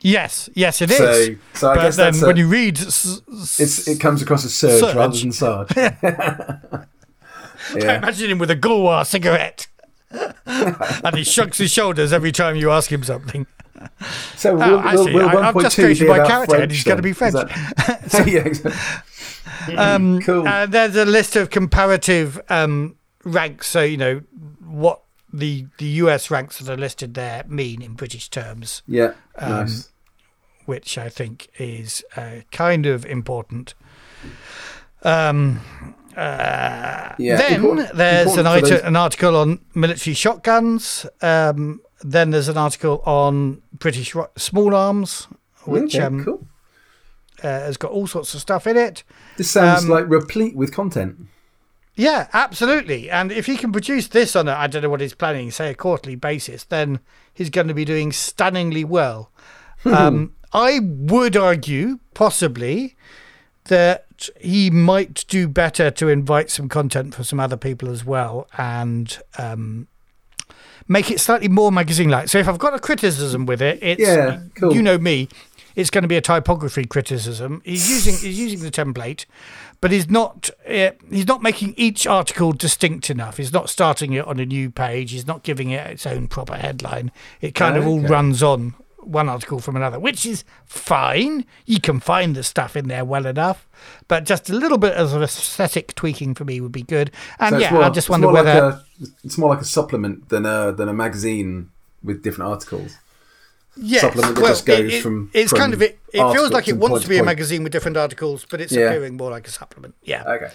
[0.02, 0.98] yes, yes, it is.
[0.98, 4.00] So- so I but guess then that's a- when you read, s- s- It's it
[4.00, 4.96] comes across as Surge, Surge.
[4.96, 5.70] rather than Sarge.
[5.76, 6.88] yeah.
[7.98, 9.68] imagine him with a Gauloises cigarette.
[10.46, 13.46] and he shrugs his shoulders every time you ask him something.
[14.36, 16.74] So Oh, will, actually, will, will I- I've just created my about character and French
[16.74, 17.34] he's gonna be French.
[17.34, 18.72] that- yeah, exactly.
[19.78, 20.48] Um, Cool.
[20.48, 23.68] Uh, there's a list of comparative um, ranks.
[23.68, 24.22] So you know
[24.66, 25.02] what
[25.34, 29.92] the the US ranks that are listed there mean in British terms, yeah, um, nice.
[30.66, 33.74] which I think is uh, kind of important.
[35.04, 35.62] Um,
[36.16, 41.06] uh, Yeah, then important- there's an, important for ite- those- an article on military shotguns.
[41.22, 45.28] Um, then there's an article on British ro- small arms,
[45.66, 46.48] which okay, um, cool.
[47.44, 49.04] Uh, has got all sorts of stuff in it.
[49.38, 51.28] This sounds um, like replete with content.
[51.96, 53.10] Yeah, absolutely.
[53.10, 55.72] And if he can produce this on a, I don't know what he's planning, say
[55.72, 57.00] a quarterly basis, then
[57.34, 59.32] he's going to be doing stunningly well.
[59.86, 62.96] um, I would argue, possibly,
[63.66, 68.48] that he might do better to invite some content for some other people as well
[68.58, 69.88] and um,
[70.88, 72.28] make it slightly more magazine like.
[72.30, 74.74] So if I've got a criticism with it, it's, Yeah, cool.
[74.74, 75.30] you know me,
[75.78, 77.62] it's going to be a typography criticism.
[77.64, 79.26] He's using he's using the template,
[79.80, 83.38] but he's not uh, he's not making each article distinct enough.
[83.38, 85.12] He's not starting it on a new page.
[85.12, 87.12] He's not giving it its own proper headline.
[87.42, 91.46] It kind of all runs on one article from another, which is fine.
[91.68, 93.68] You can find the stuff in there well enough,
[94.08, 97.12] but just a little bit of aesthetic tweaking for me would be good.
[97.40, 98.62] And So yeah, more- I just wonder whether.
[98.62, 98.84] like a,
[99.24, 101.70] it's more like a supplement than a than a magazine
[102.04, 102.98] with different articles.
[103.80, 104.02] Yes.
[104.02, 106.00] supplement that well, just goes it- from- It's from kind of it.
[106.14, 108.72] It feels like it wants to to be a magazine with different articles, but it's
[108.72, 108.86] Yeah.
[108.88, 109.96] appearing more like a supplement.
[110.04, 110.24] Yeah.
[110.24, 110.50] Okay.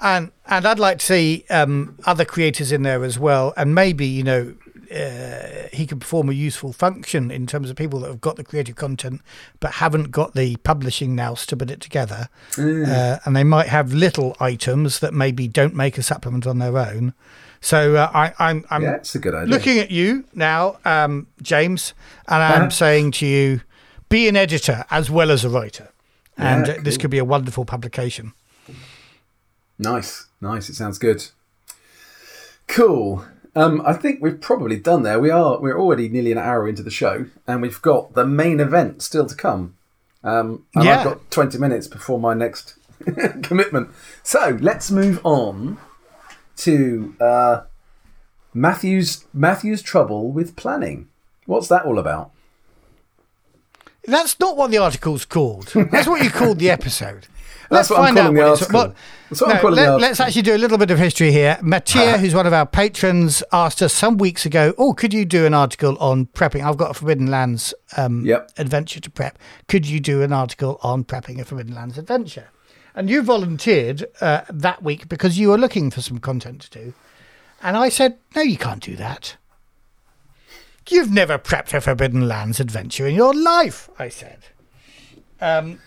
[0.00, 4.04] and and I'd like to see um, other creators in there as well, and maybe
[4.06, 4.54] you know
[4.94, 8.44] uh, he could perform a useful function in terms of people that have got the
[8.44, 9.20] creative content
[9.60, 13.92] but haven't got the publishing nous to put it together, uh, and they might have
[13.92, 17.14] little items that maybe don't make a supplement on their own.
[17.64, 19.50] So uh, I, I'm I'm Yeah, it's a good idea.
[19.50, 21.94] looking at you now, um, James,
[22.28, 22.70] and I'm Uh-huh.
[22.70, 23.62] saying to you,
[24.10, 25.88] be an editor as well as a writer,
[26.36, 28.34] and Yeah, uh, this could be a wonderful publication.
[29.78, 30.68] Nice, nice.
[30.68, 31.24] It sounds good.
[32.66, 33.24] Cool.
[33.56, 35.18] Um, I think we've probably done there.
[35.18, 35.58] We are.
[35.58, 39.26] We're already nearly an hour into the show, and we've got the main event still
[39.26, 39.74] to come.
[40.22, 40.98] Um, and Yeah.
[40.98, 42.74] I've got twenty minutes before my next
[43.42, 43.88] commitment.
[44.22, 45.78] So let's move on
[46.58, 47.62] to uh,
[48.52, 51.08] Matthew's Matthew's trouble with planning.
[51.46, 52.30] What's that all about?
[54.06, 55.66] That's not what the article's called.
[55.90, 57.26] That's what you called the episode.
[57.70, 58.94] Let's what I'm find out the what it's what-
[59.30, 61.58] That's what I'm No, calling the Let's actually do a little bit of history here.
[61.62, 65.46] Mattia, who's one of our patrons, asked us some weeks ago, "Oh, could you do
[65.46, 66.62] an article on prepping?
[66.62, 68.52] I've got a Forbidden Lands um, Yep.
[68.58, 69.38] adventure to prep.
[69.68, 72.48] Could you do an article on prepping a Forbidden Lands adventure?"
[72.94, 76.94] And you volunteered uh, that week because you were looking for some content to do,
[77.62, 79.36] and I said, "No, you can't do that.
[80.88, 84.46] You've never prepped a Forbidden Lands adventure in your life," I said.
[85.40, 85.80] Um,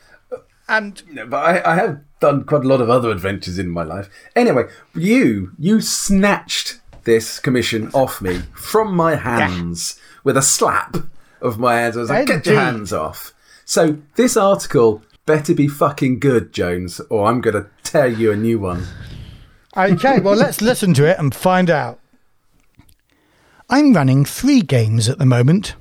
[0.68, 3.84] and No, but I, I have done quite a lot of other adventures in my
[3.84, 4.10] life.
[4.36, 10.97] Anyway, you you snatched this commission off me from my hands with a slap
[11.39, 11.95] of my hands.
[11.95, 13.34] I was like, "Get your hands off!"
[13.64, 18.57] So this article better be fucking good, Jones, or I'm gonna tear you a new
[18.57, 18.88] one.
[19.75, 21.99] Okay, well, let's listen to it and find out.
[23.69, 25.75] I'm running three games at the moment.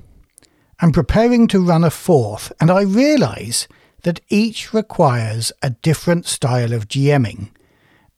[0.79, 3.67] I'm preparing to run a fourth, and I realise
[4.03, 7.49] that each requires a different style of GMing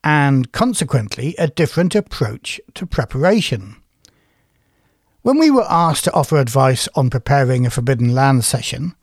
[0.03, 3.75] and consequently a different approach to preparation.
[5.21, 8.95] When we were asked to offer advice on preparing a Forbidden Land session,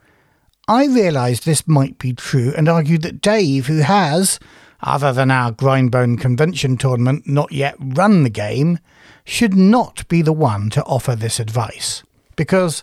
[0.68, 4.40] I realised this might be true and argued that Dave, who has,
[4.82, 8.80] other than our Grindbone Convention tournament, not yet run the game,
[9.24, 12.02] should not be the one to offer this advice.
[12.34, 12.82] Because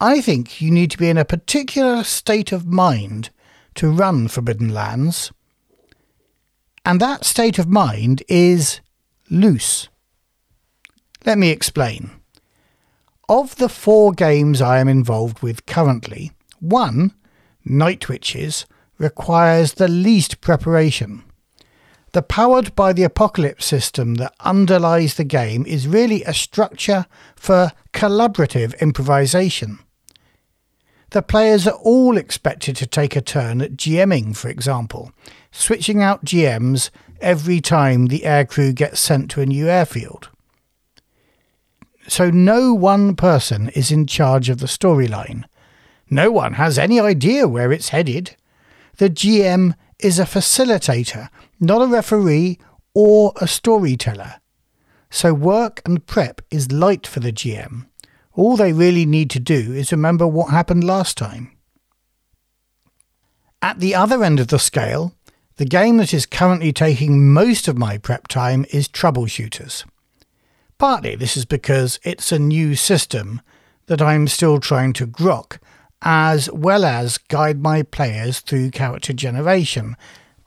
[0.00, 3.30] I think you need to be in a particular state of mind
[3.76, 5.30] to run Forbidden Lands.
[6.84, 8.80] And that state of mind is
[9.30, 9.88] loose.
[11.24, 12.10] Let me explain.
[13.28, 17.14] Of the four games I am involved with currently, one,
[17.64, 18.66] Night Witches,
[18.98, 21.24] requires the least preparation.
[22.12, 27.06] The powered by the apocalypse system that underlies the game is really a structure
[27.36, 29.78] for collaborative improvisation.
[31.10, 35.12] The players are all expected to take a turn at GMing, for example,
[35.50, 36.90] switching out GMs
[37.20, 40.28] every time the aircrew gets sent to a new airfield.
[42.06, 45.44] So no one person is in charge of the storyline.
[46.10, 48.36] No one has any idea where it's headed.
[48.96, 51.28] The GM is a facilitator
[51.60, 52.58] not a referee
[52.94, 54.36] or a storyteller.
[55.10, 57.86] So work and prep is light for the GM.
[58.32, 61.56] All they really need to do is remember what happened last time.
[63.60, 65.14] At the other end of the scale,
[65.56, 69.84] the game that is currently taking most of my prep time is Troubleshooters.
[70.78, 73.42] Partly this is because it's a new system
[73.86, 75.58] that I'm still trying to grok,
[76.02, 79.96] as well as guide my players through character generation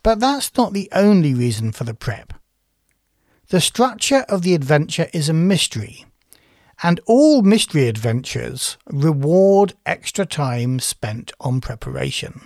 [0.03, 2.33] but that's not the only reason for the prep.
[3.47, 6.05] The structure of the adventure is a mystery,
[6.81, 12.41] and all mystery adventures reward extra time spent on preparation.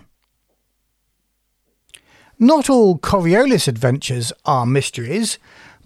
[2.39, 5.39] Not all Coriolis adventures are mysteries,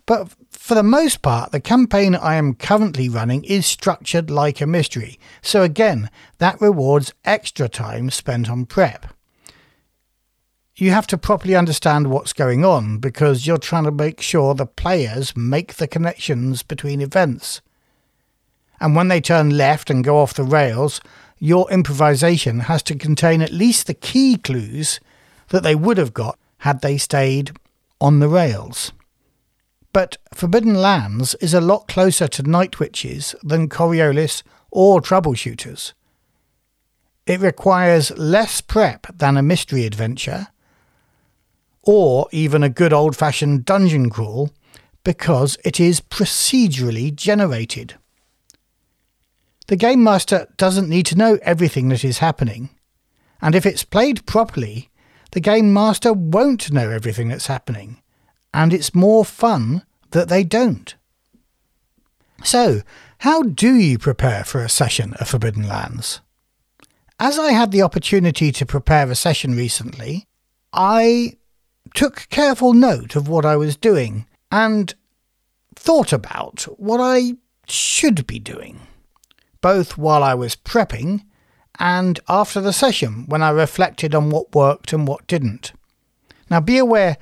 [0.06, 4.68] but for the most part, the campaign I am currently running is structured like a
[4.68, 9.14] mystery, so again, that rewards extra time spent on prep
[10.82, 14.66] you have to properly understand what's going on because you're trying to make sure the
[14.66, 17.62] players make the connections between events.
[18.80, 21.00] And when they turn left and go off the rails,
[21.38, 25.00] your improvisation has to contain at least the key clues
[25.50, 27.52] that they would have got had they stayed
[28.00, 28.92] on the rails.
[29.94, 35.94] But Forbidden Lands is a lot closer to Night Witches than Coriolis or Troubleshooters.
[37.26, 40.48] It requires less prep than a mystery adventure,
[41.84, 44.52] or even a good old fashioned dungeon crawl
[45.04, 47.96] because it is procedurally generated.
[49.68, 52.70] The Game Master doesn't need to know everything that is happening,
[53.42, 54.90] and if it's played properly,
[55.32, 58.01] the Game Master won't know everything that's happening,
[58.54, 60.96] and it's more fun that they don't.
[62.44, 62.82] So,
[63.20, 66.22] how do you prepare for a session of Forbidden Lands?
[67.20, 70.28] As I had the opportunity to prepare a session recently,
[70.74, 71.38] I
[71.94, 74.94] took careful note of what I was doing and
[75.76, 77.34] thought about what I
[77.68, 78.80] should be doing,
[79.62, 81.26] both while I was prepping
[81.80, 85.74] and after the session when I reflected on what worked and what didn't.
[86.50, 87.18] Now, be aware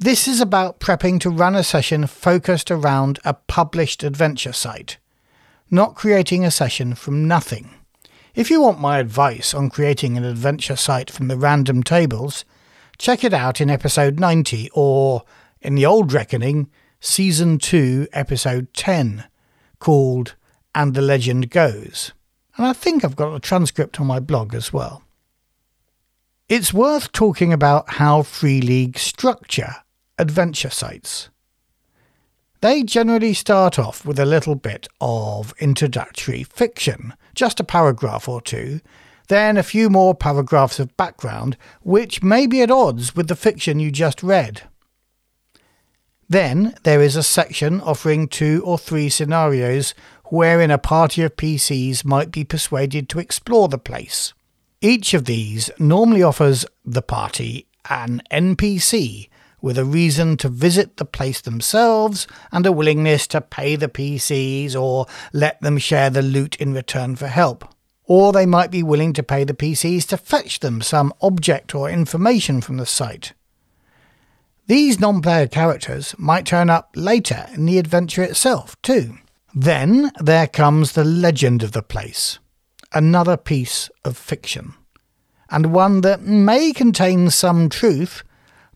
[0.00, 4.96] this is about prepping to run a session focused around a published adventure site,
[5.72, 7.74] not creating a session from nothing.
[8.32, 12.44] If you want my advice on creating an adventure site from the random tables,
[12.96, 15.24] check it out in episode 90 or,
[15.60, 16.70] in the old reckoning,
[17.00, 19.24] season 2, episode 10,
[19.80, 20.36] called
[20.76, 22.12] And the Legend Goes.
[22.56, 25.02] And I think I've got a transcript on my blog as well.
[26.48, 29.74] It's worth talking about how Free League structure
[30.18, 31.30] adventure sites.
[32.60, 38.40] They generally start off with a little bit of introductory fiction, just a paragraph or
[38.40, 38.80] two,
[39.28, 43.78] then a few more paragraphs of background, which may be at odds with the fiction
[43.78, 44.62] you just read.
[46.28, 49.94] Then there is a section offering two or three scenarios
[50.26, 54.34] wherein a party of PCs might be persuaded to explore the place.
[54.80, 59.28] Each of these normally offers the party an NPC
[59.60, 64.74] with a reason to visit the place themselves and a willingness to pay the PCs
[64.74, 67.74] or let them share the loot in return for help
[68.08, 71.90] or they might be willing to pay the PCs to fetch them some object or
[71.90, 73.34] information from the site.
[74.66, 79.18] These non player characters might turn up later in the adventure itself, too.
[79.54, 82.38] Then there comes the legend of the place,
[82.92, 84.74] another piece of fiction,
[85.50, 88.22] and one that may contain some truth,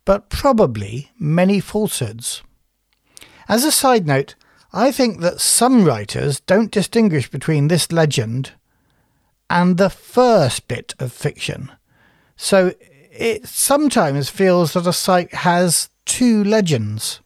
[0.05, 2.43] but probably many falsehoods.
[3.49, 4.35] As a side note,
[4.73, 8.53] I think that some writers don't distinguish between this legend
[9.51, 11.71] and the first bit of fiction.
[12.37, 12.73] So
[13.11, 17.21] it sometimes feels that a site has two legends.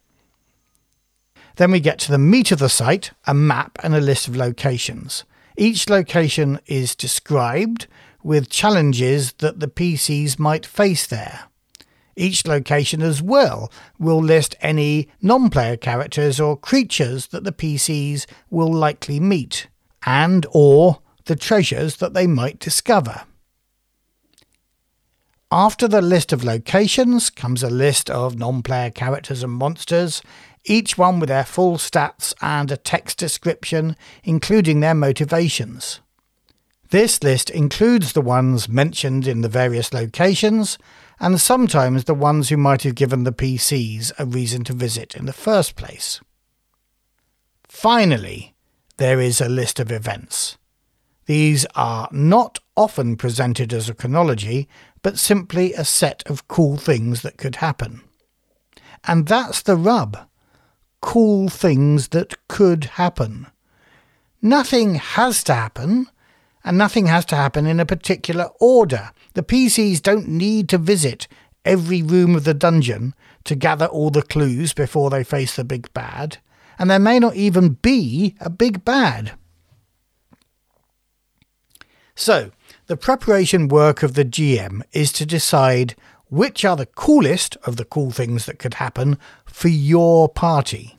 [1.57, 4.37] Then we get to the meat of the site, a map and a list of
[4.37, 5.25] locations.
[5.57, 7.87] Each location is described
[8.23, 11.45] with challenges that the PCs might face there.
[12.17, 18.27] Each location as well will list any non player characters or creatures that the PCs
[18.51, 19.69] will likely meet
[20.05, 23.23] and or the treasures that they might discover.
[25.53, 30.21] After the list of locations comes a list of non-player characters and monsters,
[30.65, 36.01] each one with their full stats and a text description including their motivations.
[36.91, 40.79] This list includes the ones mentioned in the various locations
[41.19, 45.27] and sometimes the ones who might have given the PCs a reason to visit in
[45.27, 46.21] the first place.
[47.69, 48.55] Finally,
[48.99, 50.57] there is a list of events.
[51.27, 54.69] These are not often presented as a chronology,
[55.03, 58.03] but simply a set of cool things that could happen.
[59.05, 60.29] And that's the rub.
[61.01, 63.47] Cool things that could happen.
[64.41, 66.07] Nothing has to happen,
[66.65, 69.11] and nothing has to happen in a particular order.
[69.37, 71.29] The PCs don't need to visit
[71.63, 73.15] every room of the dungeon
[73.45, 76.39] to gather all the clues before they face the big bad,
[76.79, 79.33] and there may not even be a big bad.
[82.15, 82.51] So,
[82.87, 85.97] the preparation work of the GM is to decide
[86.31, 90.99] which are the coolest of the cool things that could happen for your party.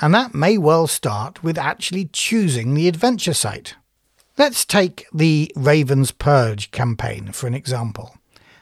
[0.00, 3.74] And that may well start with actually choosing the adventure site.
[4.38, 8.14] Let's take the Raven's Purge campaign for an example.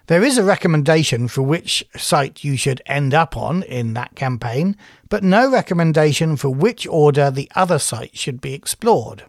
[0.07, 4.75] There is a recommendation for which site you should end up on in that campaign,
[5.11, 9.25] but no recommendation for which order the other site should be explored.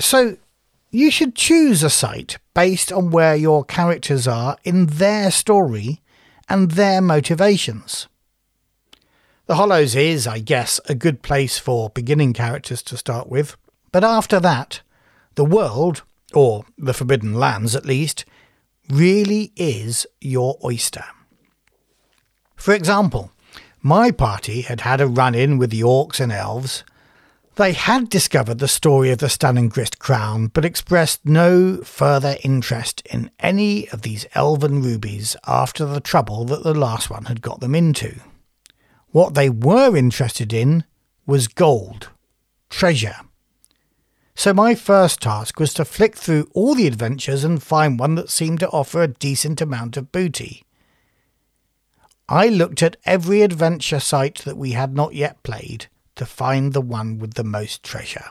[0.00, 0.38] So
[0.90, 6.00] you should choose a site based on where your characters are in their story
[6.48, 8.08] and their motivations.
[9.44, 13.58] The Hollows is, I guess, a good place for beginning characters to start with,
[13.92, 14.80] but after that,
[15.36, 16.02] the world,
[16.34, 18.24] or the Forbidden Lands at least,
[18.90, 21.04] really is your oyster.
[22.56, 23.30] For example,
[23.82, 26.82] my party had had a run in with the orcs and elves.
[27.54, 33.30] They had discovered the story of the Stanningrist crown, but expressed no further interest in
[33.38, 37.74] any of these elven rubies after the trouble that the last one had got them
[37.74, 38.20] into.
[39.10, 40.84] What they were interested in
[41.26, 42.08] was gold,
[42.68, 43.16] treasure,
[44.36, 48.28] so my first task was to flick through all the adventures and find one that
[48.28, 50.62] seemed to offer a decent amount of booty.
[52.28, 56.80] I looked at every adventure site that we had not yet played to find the
[56.82, 58.30] one with the most treasure.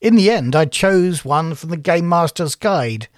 [0.00, 3.08] In the end, I chose one from the Game Master's Guide,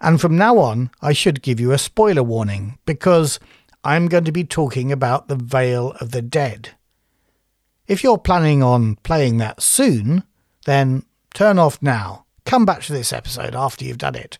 [0.00, 3.38] and from now on, I should give you a spoiler warning because
[3.84, 6.70] I'm going to be talking about the Vale of the Dead.
[7.86, 10.24] If you're planning on playing that soon,
[10.66, 12.26] then turn off now.
[12.44, 14.38] Come back to this episode after you've done it.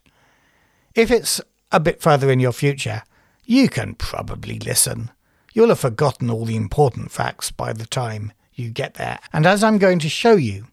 [0.95, 1.41] If it's
[1.73, 3.03] a bit further in your future,
[3.45, 5.11] you can probably listen.
[5.55, 9.19] You'll have forgotten all the important facts by the time you get there.
[9.33, 10.67] And as I'm going to show you,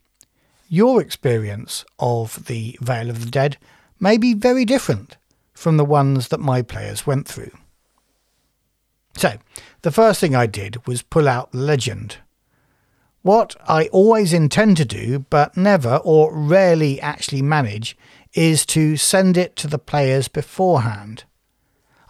[0.67, 3.57] your experience of the Vale of the Dead
[3.99, 5.17] may be very different
[5.53, 7.51] from the ones that my players went through.
[9.15, 9.33] So,
[9.83, 12.17] the first thing I did was pull out the Legend
[13.23, 17.97] what I always intend to do, but never or rarely actually manage,
[18.33, 21.23] is to send it to the players beforehand.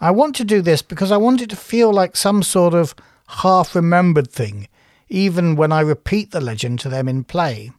[0.00, 2.94] I want to do this because I want it to feel like some sort of
[3.28, 4.68] half remembered thing,
[5.08, 7.70] even when I repeat the legend to them in play.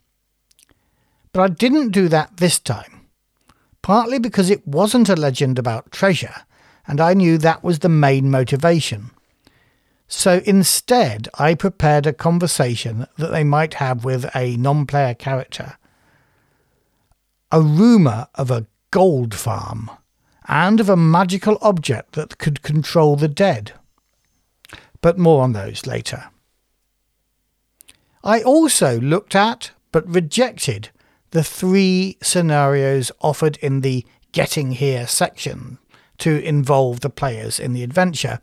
[1.34, 3.08] But I didn't do that this time,
[3.82, 6.46] partly because it wasn't a legend about treasure,
[6.88, 9.12] and I knew that was the main motivation.
[10.08, 15.78] So instead, I prepared a conversation that they might have with a non player character.
[17.52, 19.90] A rumour of a gold farm
[20.48, 23.74] and of a magical object that could control the dead.
[25.02, 26.26] But more on those later.
[28.24, 30.90] I also looked at, but rejected,
[31.32, 35.78] the three scenarios offered in the Getting Here section
[36.20, 38.40] to involve the players in the adventure,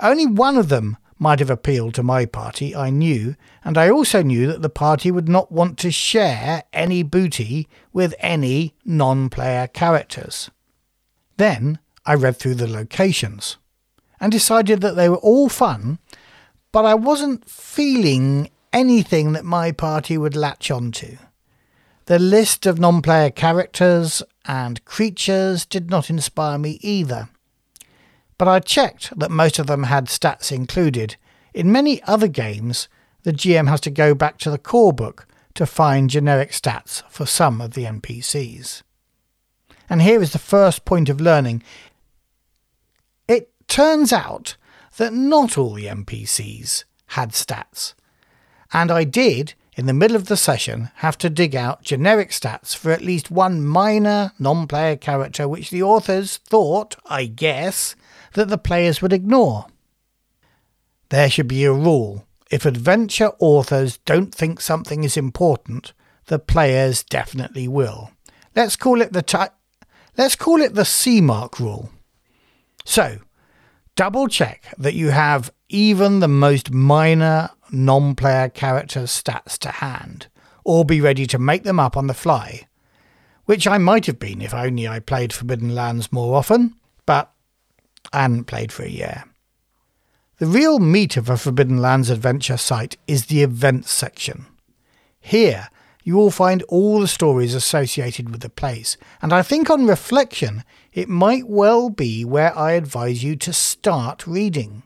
[0.00, 4.22] only one of them might have appealed to my party, I knew, and I also
[4.22, 9.66] knew that the party would not want to share any booty with any non player
[9.66, 10.50] characters.
[11.36, 13.56] Then I read through the locations
[14.20, 15.98] and decided that they were all fun,
[16.72, 21.16] but I wasn't feeling anything that my party would latch onto.
[22.06, 27.28] The list of non player characters and creatures did not inspire me either
[28.38, 31.16] but I checked that most of them had stats included.
[31.52, 32.88] In many other games,
[33.24, 37.26] the GM has to go back to the core book to find generic stats for
[37.26, 38.82] some of the NPCs.
[39.90, 41.64] And here is the first point of learning.
[43.26, 44.56] It turns out
[44.98, 47.94] that not all the NPCs had stats.
[48.72, 52.76] And I did, in the middle of the session, have to dig out generic stats
[52.76, 57.94] for at least one minor non player character which the authors thought, I guess,
[58.34, 59.66] that the players would ignore.
[61.10, 62.26] There should be a rule.
[62.50, 65.92] If adventure authors don't think something is important,
[66.26, 68.10] the players definitely will.
[68.56, 69.52] Let's call it the
[70.16, 71.92] let's call it the C mark rule.
[72.84, 73.18] So,
[73.94, 80.28] double check that you have even the most minor non player character stats to hand,
[80.64, 82.66] or be ready to make them up on the fly.
[83.44, 86.74] Which I might have been if only I played Forbidden Lands more often,
[87.06, 87.32] but
[88.12, 89.24] I hadn't played for a year.
[90.38, 94.46] The real meat of a Forbidden Lands adventure site is the events section.
[95.20, 95.68] Here,
[96.04, 100.64] you will find all the stories associated with the place, and I think on reflection,
[100.92, 104.84] it might well be where I advise you to start reading.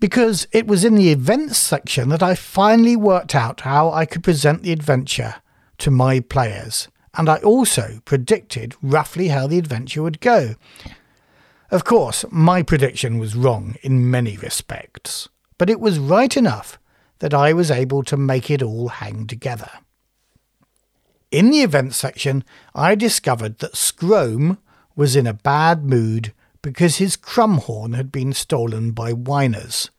[0.00, 4.24] Because it was in the events section that I finally worked out how I could
[4.24, 5.36] present the adventure
[5.78, 10.54] to my players, and I also predicted roughly how the adventure would go.
[11.70, 15.28] Of course, my prediction was wrong in many respects,
[15.58, 16.78] but it was right enough
[17.18, 19.70] that I was able to make it all hang together.
[21.30, 22.42] In the events section,
[22.74, 24.58] I discovered that Scrome
[24.96, 26.32] was in a bad mood
[26.62, 29.90] because his crumhorn had been stolen by whiners.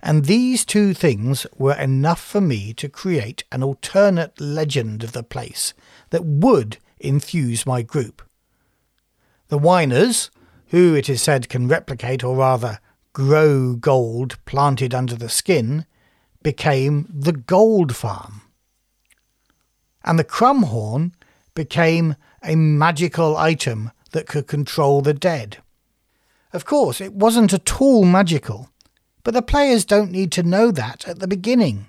[0.00, 5.22] And these two things were enough for me to create an alternate legend of the
[5.22, 5.74] place
[6.10, 8.22] that would enthuse my group.
[9.48, 10.30] The whiners,
[10.68, 12.80] who it is said can replicate or rather
[13.12, 15.86] grow gold planted under the skin,
[16.42, 18.42] became the gold farm.
[20.04, 21.12] And the crumhorn
[21.54, 25.58] became a magical item that could control the dead.
[26.52, 28.70] Of course, it wasn't at all magical,
[29.22, 31.86] but the players don't need to know that at the beginning.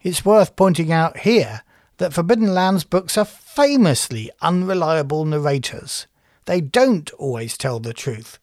[0.00, 1.62] It's worth pointing out here
[1.98, 6.06] that Forbidden Lands books are famously unreliable narrators.
[6.46, 8.38] They don't always tell the truth,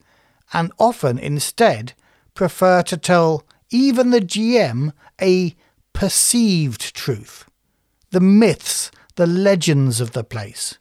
[0.52, 1.94] and often instead
[2.34, 5.56] prefer to tell even the GM a
[5.92, 7.46] perceived truth,
[8.10, 10.78] the myths, the legends of the place,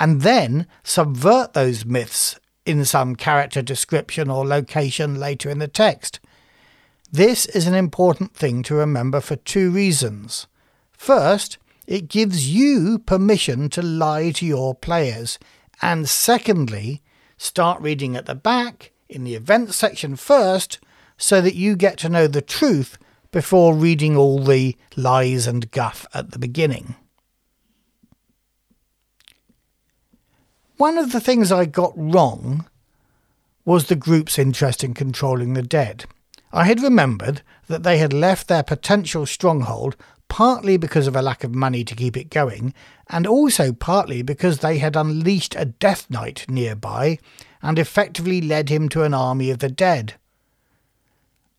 [0.00, 6.20] and then subvert those myths in some character description or location later in the text.
[7.10, 10.46] This is an important thing to remember for two reasons.
[10.92, 15.38] First, it gives you permission to lie to your players,
[15.80, 17.02] and secondly,
[17.36, 20.78] start reading at the back in the events section first
[21.18, 22.96] so that you get to know the truth
[23.30, 26.94] before reading all the lies and guff at the beginning.
[30.76, 32.66] One of the things I got wrong
[33.64, 36.04] was the group's interest in controlling the dead.
[36.52, 39.96] I had remembered that they had left their potential stronghold
[40.32, 42.72] partly because of a lack of money to keep it going,
[43.10, 47.18] and also partly because they had unleashed a Death Knight nearby
[47.60, 50.14] and effectively led him to an army of the dead.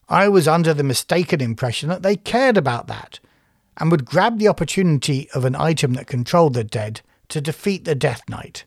[0.09, 3.19] I was under the mistaken impression that they cared about that
[3.77, 7.93] and would grab the opportunity of an item that controlled the dead to defeat the
[7.93, 8.65] Death Knight.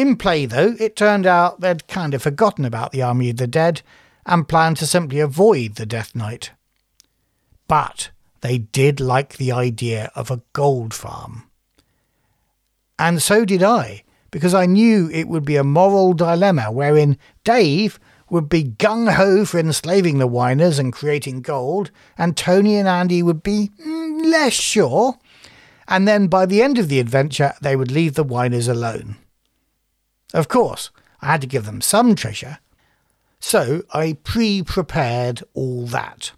[0.00, 3.46] In play, though, it turned out they'd kind of forgotten about the army of the
[3.46, 3.82] dead
[4.24, 6.52] and planned to simply avoid the Death Knight.
[7.68, 8.08] But
[8.40, 11.50] they did like the idea of a gold farm.
[12.98, 18.00] And so did I, because I knew it would be a moral dilemma wherein Dave
[18.30, 23.22] would be gung ho for enslaving the whiners and creating gold, and Tony and Andy
[23.22, 25.18] would be mm, less sure.
[25.86, 29.18] And then by the end of the adventure, they would leave the whiners alone.
[30.32, 30.90] Of course,
[31.20, 32.58] I had to give them some treasure,
[33.40, 36.32] so I pre prepared all that.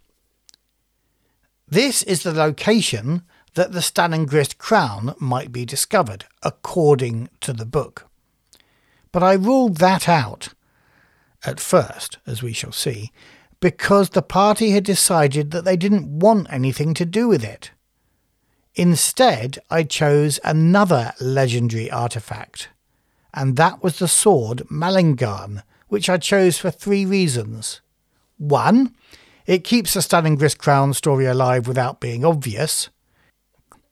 [1.68, 3.22] This is the location
[3.54, 8.08] that the Stanningrist crown might be discovered, according to the book.
[9.10, 10.48] But I ruled that out
[11.44, 13.10] at first, as we shall see,
[13.60, 17.70] because the party had decided that they didn't want anything to do with it.
[18.74, 22.68] Instead, I chose another legendary artifact,
[23.34, 27.80] and that was the sword Malingarn, which I chose for three reasons.
[28.38, 28.94] One,
[29.46, 32.88] it keeps the Stanningrist crown story alive without being obvious.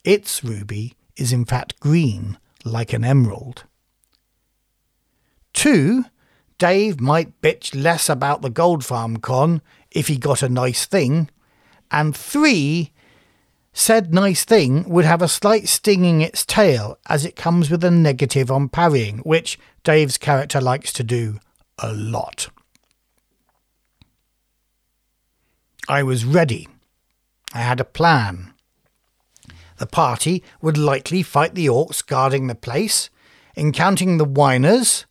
[0.04, 3.64] Its ruby is in fact green, like an emerald.
[5.52, 6.04] Two,
[6.58, 11.28] Dave might bitch less about the gold farm con if he got a nice thing.
[11.90, 12.92] And three,
[13.72, 17.84] said nice thing would have a slight sting in its tail as it comes with
[17.84, 21.38] a negative on parrying, which Dave's character likes to do
[21.78, 22.48] a lot.
[25.88, 26.68] I was ready.
[27.52, 28.52] I had a plan.
[29.78, 33.08] the party would likely fight the orcs guarding the place,
[33.56, 35.06] encountering the whiners,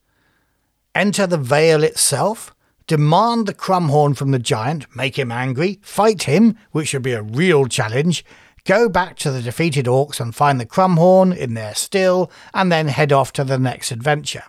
[0.93, 2.53] enter the Vale itself,
[2.85, 7.23] demand the crumhorn from the giant, make him angry, fight him, which would be a
[7.23, 8.23] real challenge,
[8.69, 12.87] go back to the defeated orcs and find the crumhorn in their still, and then
[12.87, 14.43] head off to the next adventure.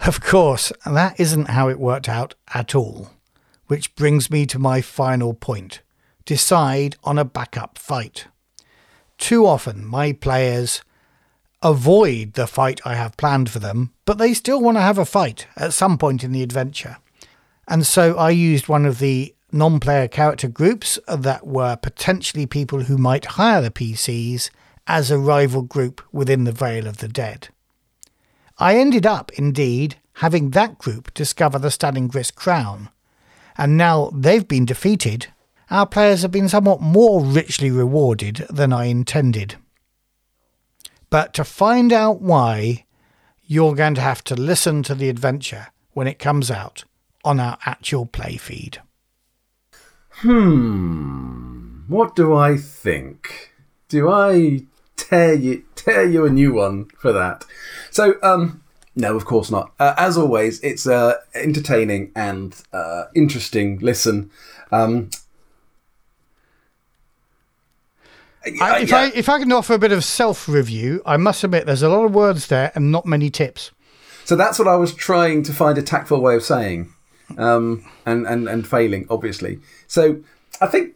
[0.00, 3.10] Of course, that isn't how it worked out at all.
[3.68, 5.82] Which brings me to my final point
[6.24, 8.26] decide on a backup fight.
[9.18, 10.82] Too often, my players
[11.62, 15.04] avoid the fight I have planned for them, but they still want to have a
[15.04, 16.96] fight at some point in the adventure.
[17.68, 22.84] And so I used one of the non player character groups that were potentially people
[22.84, 24.50] who might hire the PCs
[24.86, 27.48] as a rival group within the Vale of the Dead.
[28.58, 32.88] I ended up, indeed, having that group discover the Stalingrad crown,
[33.58, 35.28] and now they've been defeated,
[35.70, 39.56] our players have been somewhat more richly rewarded than I intended.
[41.10, 42.84] But to find out why,
[43.44, 46.84] you're going to have to listen to the adventure when it comes out
[47.24, 48.80] on our actual play feed.
[50.18, 51.80] Hmm.
[51.88, 53.52] What do I think?
[53.88, 54.62] Do I
[54.96, 57.44] tear you tear you a new one for that?
[57.90, 58.62] So, um,
[58.94, 59.72] no, of course not.
[59.78, 64.30] Uh, as always, it's uh, entertaining and uh, interesting listen.
[64.72, 65.10] Um,
[68.60, 68.96] I, if, yeah.
[68.96, 71.88] I, if I can offer a bit of self review, I must admit there's a
[71.88, 73.70] lot of words there and not many tips.
[74.24, 76.92] So that's what I was trying to find a tactful way of saying,
[77.36, 79.60] um, and, and and failing obviously.
[79.86, 80.22] So
[80.60, 80.94] I think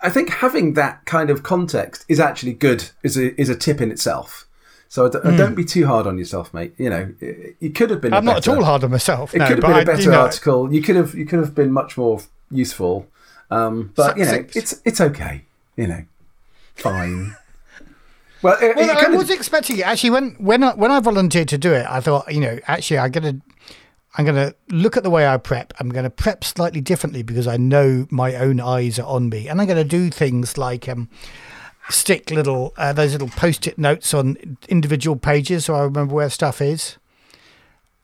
[0.00, 2.90] I think having that kind of context is actually good.
[3.02, 4.46] is a is a tip in itself.
[4.88, 5.36] So mm.
[5.36, 6.74] don't be too hard on yourself, mate.
[6.78, 8.12] You know, it, could have been.
[8.14, 9.34] I'm not better, at all hard on myself.
[9.34, 10.72] It no, could have been a better I, you know, article.
[10.72, 12.20] You could have you could have been much more
[12.50, 13.08] useful.
[13.50, 15.42] Um, but you know, it's it's okay.
[15.76, 16.04] You know,
[16.74, 17.36] fine.
[18.42, 19.36] Well, it, well I was of...
[19.36, 20.10] expecting it actually.
[20.10, 23.10] When when I, when I volunteered to do it, I thought, you know, actually, I'm
[23.10, 23.40] gonna
[24.16, 25.72] I'm gonna look at the way I prep.
[25.80, 29.60] I'm gonna prep slightly differently because I know my own eyes are on me, and
[29.60, 31.08] I'm gonna do things like um,
[31.88, 36.60] stick little uh, those little post-it notes on individual pages so I remember where stuff
[36.60, 36.96] is.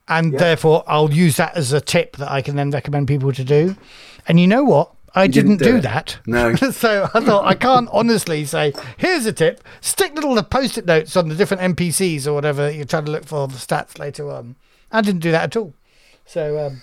[0.09, 3.45] And therefore, I'll use that as a tip that I can then recommend people to
[3.45, 3.77] do.
[4.27, 4.93] And you know what?
[5.15, 6.19] I didn't, didn't, do, do that.
[6.27, 6.55] No.
[6.57, 9.62] so I thought I can't honestly say, here's a tip.
[9.81, 13.47] Stick little post-it notes on the different NPCs or whatever you're trying to look for
[13.47, 14.57] the stats later on.
[14.91, 15.74] I didn't do that at all.
[16.31, 16.82] So um,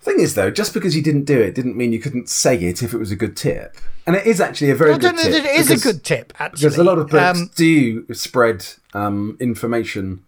[0.00, 2.82] Thing is, though, just because you didn't do it didn't mean you couldn't say it
[2.82, 3.76] if it was a good tip.
[4.04, 5.26] And it is actually a very I good tip.
[5.26, 6.70] It is because, a good tip, actually.
[6.70, 10.24] Because a lot of books um, do spread um, information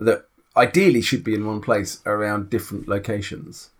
[0.00, 3.70] that ideally should be in one place around different locations.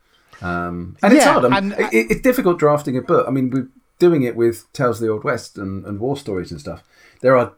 [0.40, 1.44] Um, and yeah, it's hard.
[1.52, 3.26] and, it, it's difficult drafting a book.
[3.28, 3.68] I mean, we're
[3.98, 6.82] doing it with Tales of the Old West and, and war stories and stuff.
[7.20, 7.52] There are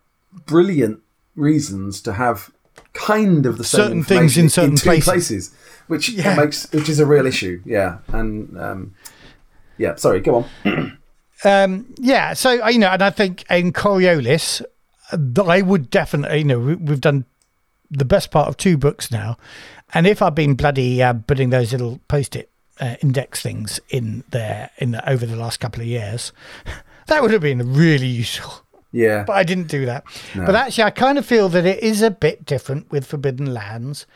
[0.47, 1.01] brilliant
[1.37, 2.51] reasons to have
[2.93, 5.05] kind of the same certain things in certain in places.
[5.05, 5.55] places
[5.87, 6.35] which yeah.
[6.37, 7.61] makes which is a real issue.
[7.65, 8.95] Yeah, and um,
[9.79, 9.95] yeah.
[9.97, 10.99] Sorry, go on.
[11.45, 14.63] um, yeah, so uh, you know, and I think in Coriolis,
[15.13, 17.25] I would definitely, you know, we've done
[17.91, 19.37] the best part of two books now,
[19.95, 22.51] and if I'd been bloody uh, putting those little post-it
[22.81, 26.33] uh, index things in there in the, over the last couple of years,
[27.07, 28.63] that would have been really useful.
[28.93, 29.25] Yeah.
[29.27, 30.05] But I didn't do that.
[30.35, 30.47] No.
[30.47, 34.07] But actually, I kind of feel that it is a bit different with Forbidden Lands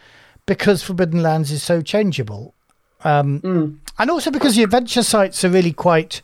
[0.51, 2.55] because Forbidden Lands is so changeable.
[3.05, 3.77] Um, mm.
[4.01, 6.23] And also because the adventure sites are really quite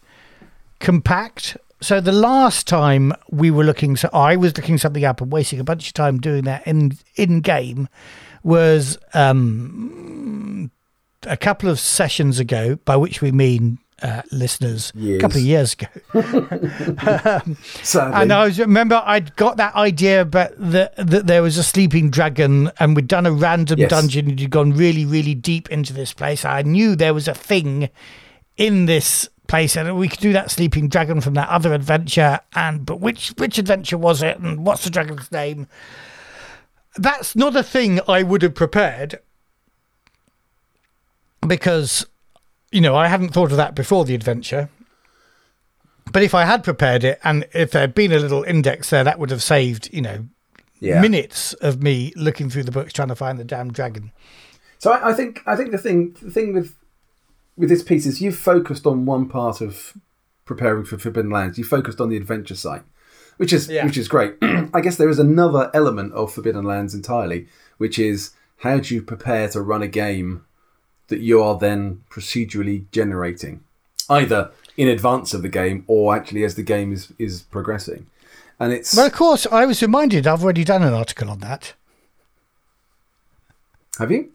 [0.80, 1.56] compact.
[1.80, 5.60] So the last time we were looking, so I was looking something up and wasting
[5.60, 7.88] a bunch of time doing that in in game,
[8.42, 10.72] was um,
[11.22, 12.80] a couple of sessions ago.
[12.84, 15.18] By which we mean uh, listeners years.
[15.18, 15.86] a couple of years ago.
[17.06, 17.56] um,
[18.14, 22.10] and I was, remember I'd got that idea, but that that there was a sleeping
[22.10, 23.90] dragon, and we'd done a random yes.
[23.90, 26.44] dungeon, and you'd gone really, really deep into this place.
[26.44, 27.88] I knew there was a thing
[28.56, 32.40] in this place, and we could do that sleeping dragon from that other adventure.
[32.54, 35.68] And but which which adventure was it, and what's the dragon's name?
[36.96, 39.20] That's not a thing I would have prepared
[41.46, 42.06] because
[42.72, 44.68] you know, I hadn't thought of that before the adventure.
[46.12, 49.04] But if I had prepared it and if there had been a little index there,
[49.04, 50.26] that would have saved, you know,
[50.80, 51.00] yeah.
[51.00, 54.12] minutes of me looking through the books trying to find the damn dragon.
[54.78, 56.76] So I, I think I think the thing the thing with
[57.56, 59.94] with this piece is you've focused on one part of
[60.44, 61.58] preparing for Forbidden Lands.
[61.58, 62.82] You focused on the adventure site,
[63.36, 63.84] which is yeah.
[63.84, 64.34] which is great.
[64.42, 67.48] I guess there is another element of Forbidden Lands entirely,
[67.78, 70.44] which is how do you prepare to run a game
[71.08, 73.60] that you are then procedurally generating.
[74.08, 78.06] Either in advance of the game or actually as the game is is progressing.
[78.58, 81.74] And it's Well, of course, I was reminded I've already done an article on that.
[83.98, 84.30] have you?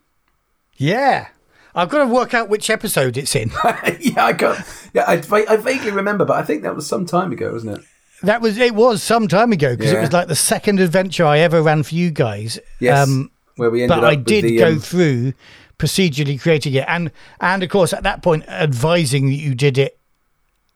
[0.78, 1.28] Yeah.
[1.74, 3.50] I've got to work out which episode it's in.
[4.00, 4.62] yeah, I got.
[4.94, 7.86] Yeah, I, I vaguely remember, but I think that was some time ago, wasn't it?
[8.24, 11.40] That was it was some time ago because it was like the second adventure I
[11.40, 12.60] ever ran for you guys.
[12.80, 15.34] Yes, Um, where we ended but up But I did the, go um, through
[15.82, 19.98] procedurally creating it, and and of course at that point advising that you did it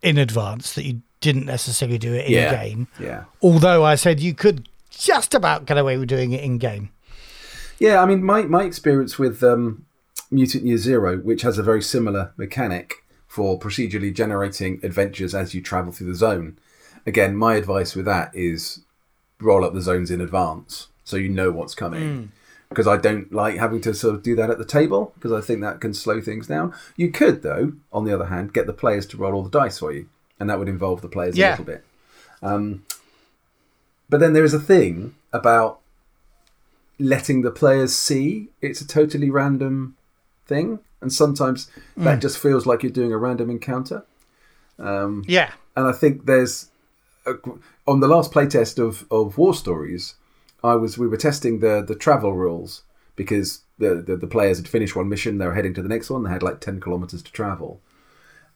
[0.02, 2.64] in advance, that you didn't necessarily do it in Yeah.
[2.64, 2.88] game.
[3.00, 6.90] Yeah, Although I said you could just about get away with doing it in game.
[7.80, 8.02] yeah.
[8.02, 9.86] I mean, my my experience with um,
[10.32, 15.62] Mutant Year Zero, which has a very similar mechanic for procedurally generating adventures as you
[15.62, 16.58] travel through the zone.
[17.06, 18.80] Again, my advice with that is
[19.42, 22.32] roll up the zones in advance so you know what's coming.
[22.70, 25.40] Because I don't like having to sort of do that at the table because I
[25.40, 26.74] think that can slow things down.
[26.98, 29.80] You could, though, on the other hand, get the players to roll all the dice
[29.80, 30.08] for you,
[30.40, 31.50] and that would involve the players Yeah.
[31.50, 31.86] a little bit.
[32.42, 32.84] Um,
[34.10, 35.80] but then there is a thing about
[37.00, 39.96] letting the players see it's a totally random
[40.48, 44.04] thing, and sometimes that just feels like you're doing a random encounter.
[44.80, 45.52] Um, Yeah.
[45.76, 46.70] and I think there's
[47.26, 47.34] a,
[47.88, 50.16] on the last playtest of of War Stories,
[50.66, 52.84] I was we were testing the the travel rules
[53.16, 56.10] because the, the the players had finished one mission, they were heading to the next
[56.10, 57.82] one, they had like ten kilometers to travel,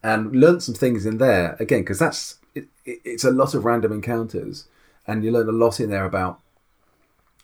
[0.04, 3.66] and learned some things in there again because that's it, it, it's a lot of
[3.66, 4.68] random encounters,
[5.08, 6.40] and you learn a lot in there about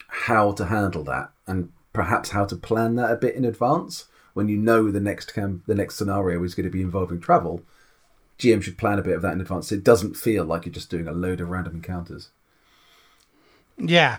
[0.08, 4.48] how to handle that and perhaps how to plan that a bit in advance when
[4.48, 7.64] you know the next cam- the next scenario is going to be involving travel
[8.38, 9.72] GM should plan a bit of that in advance.
[9.72, 12.32] It doesn't feel like you're just doing a load of random encounters.
[13.78, 14.18] Yeah,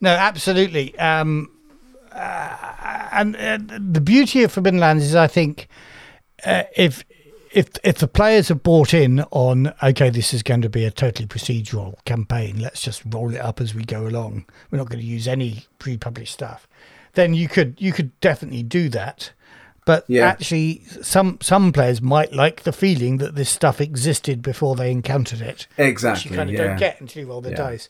[0.00, 0.98] no, absolutely.
[0.98, 1.50] Um,
[2.12, 5.68] uh, and uh, the beauty of Forbidden Lands is, I think,
[6.44, 7.04] uh, if
[7.52, 10.90] if if the players have bought in on, okay, this is going to be a
[10.90, 12.60] totally procedural campaign.
[12.60, 14.46] Let's just roll it up as we go along.
[14.70, 16.68] We're not going to use any pre-published stuff.
[17.14, 19.32] Then you could you could definitely do that.
[19.88, 20.26] But Yeah.
[20.26, 25.40] actually, some some players might like the feeling that this stuff existed before they encountered
[25.40, 26.30] it which Exactly.
[26.30, 26.64] you kind of yeah.
[26.64, 27.56] don't get until you roll the Yeah.
[27.56, 27.88] dice.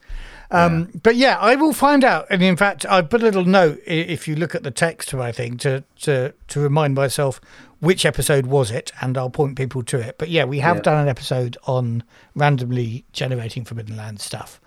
[0.53, 2.27] Um, But yeah, I will find out.
[2.31, 5.19] And in fact, I put a little note if you look at the text of
[5.19, 7.41] my thing to to to remind myself
[7.81, 10.19] which episode was it, and I'll point people to it.
[10.19, 12.05] But yeah, we have done an episode on
[12.37, 14.61] randomly generating Forbidden Land stuff.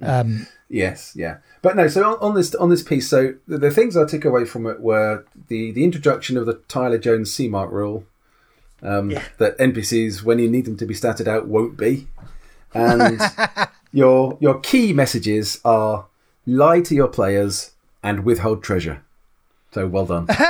[0.00, 1.38] Um, Yes, yeah.
[1.62, 1.88] But no.
[1.88, 4.66] So on, on this on this piece, so the, the things I took away from
[4.66, 8.04] it were the the introduction of the Tyler Jones C mark rule.
[8.82, 12.06] Um, That NPCs, when you need them to be statted out, won't be,
[12.72, 13.20] and
[13.92, 16.06] your your key messages are
[16.46, 17.72] lie to your players
[18.02, 19.02] and withhold treasure.
[19.72, 20.26] So well done.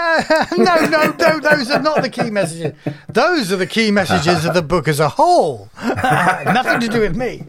[0.57, 2.73] no, no, no, those are not the key messages.
[3.09, 5.69] Those are the key messages of the book as a whole.
[5.83, 7.45] Nothing to do with me.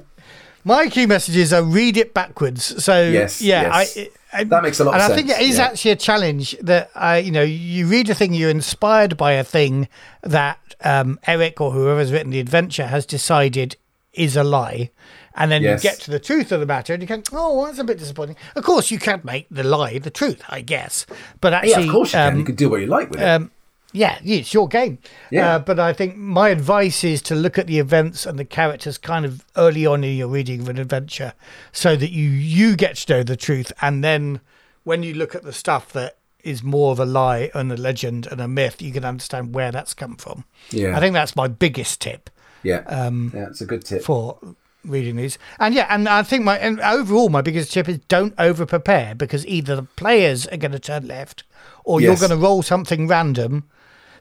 [0.64, 2.84] My key messages are read it backwards.
[2.84, 3.98] So Yes, yeah, yes.
[3.98, 5.66] I, I, That makes a lot and of I think it is yeah.
[5.66, 9.44] actually a challenge that I, you know, you read a thing, you're inspired by a
[9.44, 9.88] thing
[10.22, 13.76] that um, Eric or whoever's written the adventure has decided
[14.14, 14.92] is a lie.
[15.34, 15.82] And then Yes.
[15.84, 17.98] you get to the truth of the matter, and you can, oh, that's a bit
[17.98, 18.36] disappointing.
[18.56, 21.06] Of course, you can make the lie the truth, I guess.
[21.40, 22.34] But actually, yeah, of course you can.
[22.34, 23.26] um, You can do what you like with it.
[23.26, 23.48] um, yeah,
[23.92, 25.00] yeah, it's your game.
[25.30, 25.56] Yeah.
[25.56, 28.98] Uh, but I think my advice is to look at the events and the characters
[28.98, 31.34] kind of early on in your reading of an adventure,
[31.72, 34.42] so that you you get to know the truth, and then
[34.84, 38.26] when you look at the stuff that is more of a lie and a legend
[38.26, 40.44] and a myth, you can understand where that's come from.
[40.72, 42.30] yeah, I think that's my biggest tip
[42.64, 43.48] yeah, um, yeah.
[43.48, 44.04] It's a good tip.
[44.04, 44.38] for
[44.86, 45.38] reading these.
[45.60, 49.16] And yeah, and I think my and overall my biggest tip is don't over prepare
[49.16, 51.44] because either the players are going to turn left
[51.84, 52.08] or Yes.
[52.08, 53.68] you're going to roll something random.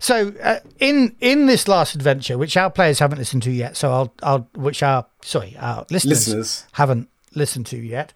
[0.00, 3.92] So uh, in in this last adventure, which our players haven't listened to yet, so
[3.92, 6.64] I'll I'll which our sorry our listeners, Listeners.
[6.72, 8.12] haven't listened to yet.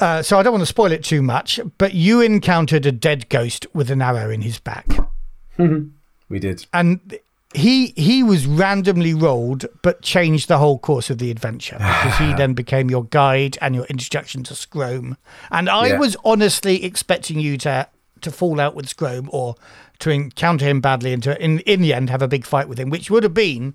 [0.00, 3.28] Uh, so I don't want to spoil it too much, but you encountered a dead
[3.28, 4.86] ghost with an arrow in his back
[5.58, 6.66] We did.
[6.72, 7.18] and
[7.54, 12.32] he he was randomly rolled but changed the whole course of the adventure because he
[12.36, 15.16] then became your guide and your introduction to Scrome.
[15.50, 15.98] And I Yeah.
[15.98, 17.88] was honestly expecting you to
[18.22, 19.54] to fall out with Scrome or
[20.00, 22.78] to encounter him badly and to in in the end have a big fight with
[22.78, 23.74] him, which would have been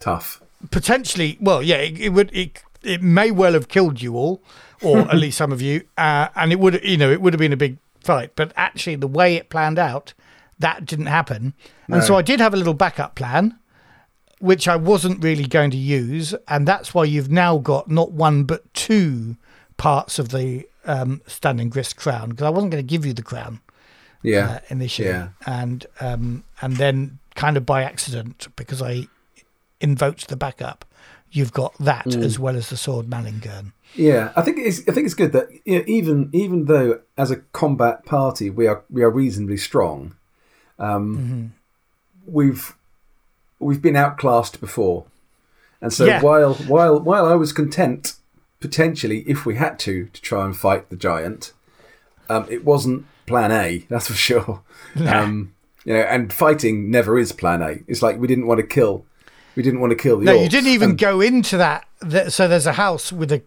[0.00, 0.42] Tough.
[0.70, 4.42] potentially well, yeah, it, it would it it may well have killed you all,
[4.82, 7.38] or at least some of you, uh, and it would you know it would have
[7.38, 8.32] been a big fight.
[8.36, 10.14] But actually, the way it planned out,
[10.58, 11.54] that didn't happen,
[11.88, 13.58] and so I did have a little backup plan,
[14.38, 18.44] which I wasn't really going to use, and that's why you've now got not one
[18.44, 19.36] but two
[19.76, 23.22] parts of the um, standing grist crown because I wasn't going to give you the
[23.22, 23.60] crown
[24.22, 24.48] Yeah.
[24.50, 25.28] uh, initially, Yeah.
[25.46, 29.06] and um, and then kind of by accident because I
[29.80, 30.84] invokes the backup,
[31.30, 32.24] you've got that Mm.
[32.24, 33.72] as well as the sword Malingern.
[33.94, 37.30] Yeah, I think it's I think it's good that you know, even even though as
[37.30, 40.14] a combat party we are we are reasonably strong,
[40.78, 41.52] um,
[42.26, 42.74] we've
[43.60, 45.04] we've been outclassed before,
[45.80, 46.20] and so Yeah.
[46.22, 48.14] while while while I was content
[48.60, 51.52] potentially if we had to to try and fight the giant,
[52.28, 53.78] um, it wasn't Plan A.
[53.88, 54.62] That's for sure.
[54.96, 57.76] Um, you know, and fighting never is Plan A.
[57.86, 59.04] It's like we didn't want to kill.
[59.56, 60.24] We didn't want to kill the.
[60.24, 61.86] No, you didn't even and go into that.
[62.28, 63.42] So there's a house with a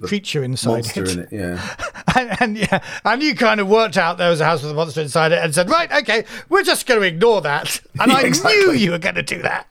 [0.00, 1.12] creature inside monster it.
[1.12, 1.28] in it.
[1.32, 1.76] Yeah.
[2.14, 4.74] And, and yeah, and you kind of worked out there was a house with a
[4.74, 7.80] monster inside it and said, right, okay, we're just going to ignore that.
[7.98, 9.66] And Yeah, I knew you were going to do that.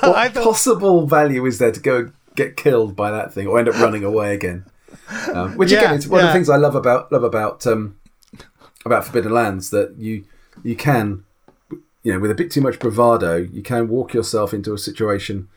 [0.00, 3.70] What thought, possible value is there to go get killed by that thing or end
[3.70, 4.66] up running away again?
[5.32, 7.96] Um, which Yeah, again is one of the things I love about love about um,
[8.84, 10.24] about Forbidden Lands that you
[10.62, 11.24] you can
[12.02, 15.48] you know with a bit too much bravado you can walk yourself into a situation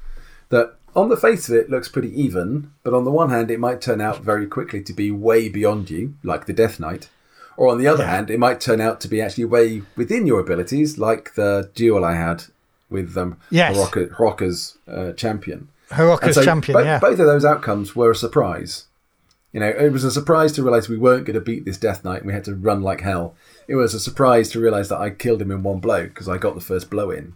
[0.49, 3.59] that on the face of it looks pretty even, but on the one hand it
[3.59, 7.09] might turn out very quickly to be way beyond you, like the Death Knight.
[7.55, 10.39] Or on the other hand, it might turn out to be actually way within your
[10.39, 12.43] abilities, like the duel I had
[12.89, 13.77] with um, Yes.
[13.77, 15.69] Hiraka's uh, champion.
[15.91, 16.99] Hiraka's so champion, bo- yeah.
[16.99, 18.87] Both of those outcomes were a surprise.
[19.53, 22.05] You know, it was a surprise to realise we weren't going to beat this Death
[22.05, 23.35] Knight and we had to run like hell.
[23.67, 26.37] It was a surprise to realise that I killed him in one blow because I
[26.37, 27.33] got the first blow in.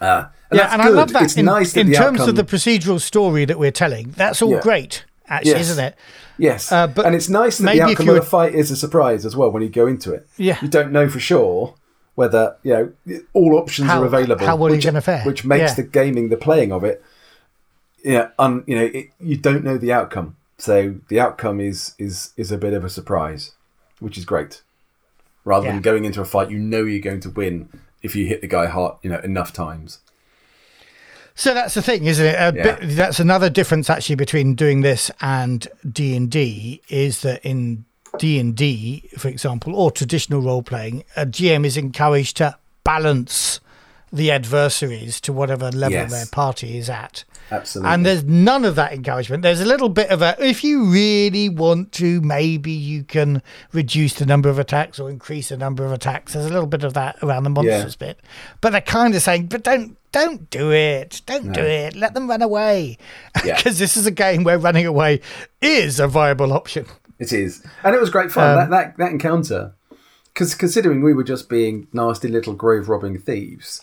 [0.00, 0.92] Uh, and yeah, that's and good.
[0.92, 1.22] I love that.
[1.22, 4.42] It's in nice that in terms outcome, of the procedural story that we're telling, that's
[4.42, 4.60] all Yeah.
[4.60, 5.70] great, actually, Yes.
[5.70, 5.96] isn't it?
[6.38, 9.24] Yes, Uh, but and it's nice that the outcome of the fight is a surprise
[9.26, 10.26] as well when you go into it.
[10.36, 10.58] Yeah.
[10.62, 11.74] you don't know for sure
[12.16, 12.72] whether you
[13.06, 14.46] know all options How- are available.
[14.46, 15.22] how well which, fare.
[15.24, 15.74] which makes Yeah.
[15.74, 17.02] the gaming, the playing of it,
[18.04, 20.36] yeah, un, you know, it, you don't know the outcome.
[20.64, 23.52] So the outcome is is is a bit of a surprise,
[24.00, 24.62] which is great.
[25.44, 25.72] Rather Yeah.
[25.72, 27.68] than going into a fight, you know you're going to win
[28.02, 29.98] if you hit the guy hard, you know, enough times.
[31.34, 32.34] So that's the thing, isn't it?
[32.36, 32.76] A Yeah.
[32.76, 37.84] bit, that's another difference actually between doing this and D and D is that in
[38.18, 43.60] D and D, for example, or traditional role playing, a GM is encouraged to balance
[44.10, 46.10] the adversaries to whatever level Yes.
[46.10, 47.24] their party is at.
[47.50, 47.92] Absolutely.
[47.92, 49.42] And there's none of that encouragement.
[49.42, 53.42] There's a little bit of a, if you really want to, maybe you can
[53.72, 56.32] reduce the number of attacks or increase the number of attacks.
[56.32, 58.20] There's a little bit of that around the monsters bit.
[58.60, 61.22] But they're kind of saying, but don't, don't do it.
[61.26, 61.96] Don't do it.
[61.96, 62.98] Let them run away.
[63.44, 63.56] Yeah.
[63.64, 65.20] Because this is a game where running away
[65.62, 66.86] is a viable option.
[67.18, 68.50] It is, and it was great fun.
[68.50, 69.72] Um, that, that that encounter,
[70.32, 73.82] because considering we were just being nasty little grave robbing thieves,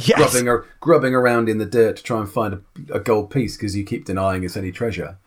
[0.00, 0.32] Yes.
[0.32, 3.76] grubbing grubbing around in the dirt to try and find a, a gold piece because
[3.76, 5.18] you keep denying us any treasure,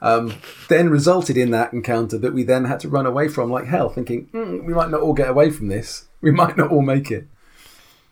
[0.00, 0.34] um,
[0.68, 3.88] then resulted in that encounter that we then had to run away from like hell,
[3.88, 6.06] thinking mm, we might not all get away from this.
[6.22, 7.28] We might not all make it.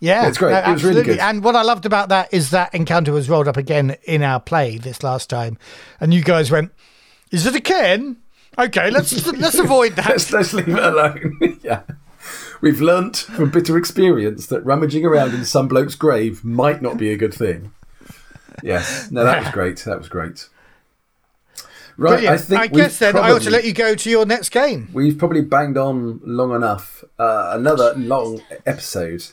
[0.00, 0.52] Yeah, It's great.
[0.52, 1.18] no, It was really good.
[1.18, 4.40] And what I loved about that is that encounter was rolled up again in our
[4.40, 5.58] play this last time,
[6.00, 6.72] and you guys went,
[7.30, 8.16] "Is it a Ken?
[8.58, 11.58] Okay, let's let's avoid that." Let's, let's leave it alone.
[11.62, 11.82] yeah.
[12.60, 17.12] We've learnt from bitter experience that rummaging around in some bloke's grave might not be
[17.12, 17.72] a good thing.
[18.62, 19.10] Yes.
[19.10, 19.78] No, that was great.
[19.84, 20.48] That was great.
[21.96, 22.10] Right.
[22.20, 22.34] Brilliant.
[22.34, 24.88] I think we've guess then I ought to let you go to your next game.
[24.92, 27.04] We've probably banged on long enough.
[27.18, 29.24] Uh, another long episode.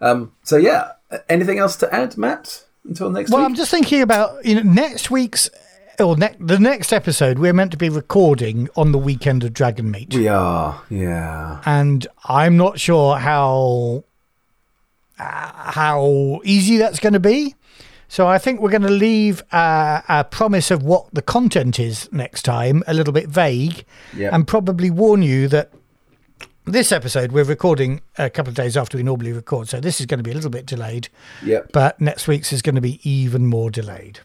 [0.00, 0.92] Um, so yeah.
[1.28, 2.64] Anything else to add, Matt?
[2.84, 3.46] Until next Well, week.
[3.46, 5.50] I'm just thinking about you know next week's
[6.00, 7.38] or ne- the next episode.
[7.38, 10.82] We're meant to be recording on the weekend of Dragon Meet, we are.
[10.90, 11.60] Yeah.
[11.64, 14.04] and I'm not sure how
[15.18, 15.22] uh,
[15.72, 17.54] how easy that's going to be.
[18.08, 22.08] So I think we're going to leave uh, a promise of what the content is
[22.12, 23.84] next time a little bit vague,
[24.16, 24.30] Yeah.
[24.34, 25.72] and probably warn you that
[26.64, 30.06] this episode we're recording a couple of days after we normally record, so this is
[30.06, 31.08] going to be a little bit delayed.
[31.44, 31.70] Yep.
[31.72, 34.20] But next week's is going to be even more delayed.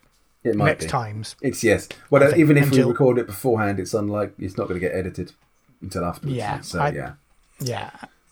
[0.46, 0.90] It might next be.
[0.92, 1.36] times.
[1.42, 1.90] It's yes.
[2.10, 4.96] Well, I even if we record it beforehand, it's unlike it's not going to get
[4.96, 5.34] edited
[5.82, 6.38] until afterwards.
[6.38, 7.14] Yeah, So I- yeah,
[7.60, 7.90] Yeah.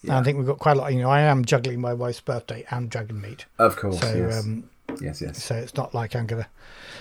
[0.10, 0.94] I think we've got quite a lot.
[0.94, 3.46] You know, I am juggling my wife's birthday and Dragon Meet.
[3.58, 4.00] of course.
[4.02, 4.40] so yes.
[4.44, 4.70] um,
[5.02, 5.22] yes.
[5.22, 5.42] Yes.
[5.44, 6.50] so it's not like I'm going to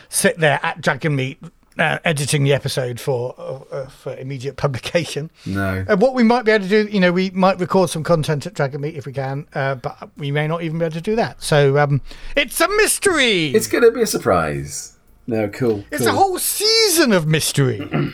[0.08, 1.38] sit there at Dragon Meet
[1.78, 5.30] uh, editing the episode for uh, uh, for immediate publication.
[5.46, 5.84] No.
[5.88, 8.46] Uh, what we might be able to do, you know, we might record some content
[8.46, 11.00] at Dragon Meet if we can, uh, but we may not even be able to
[11.00, 11.42] do that.
[11.42, 12.02] So um,
[12.36, 13.48] it's a mystery.
[13.48, 14.91] It's going to be a surprise.
[15.32, 15.82] No, cool.
[15.90, 16.08] It's cool.
[16.08, 17.80] a whole season of mystery.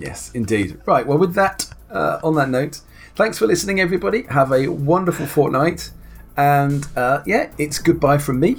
[0.00, 0.78] Yes, indeed.
[0.86, 1.04] Right.
[1.04, 2.82] Well, with that, uh, on that note,
[3.16, 4.22] thanks for listening, everybody.
[4.30, 5.90] Have a wonderful fortnight,
[6.36, 8.58] and uh, yeah, it's goodbye from me,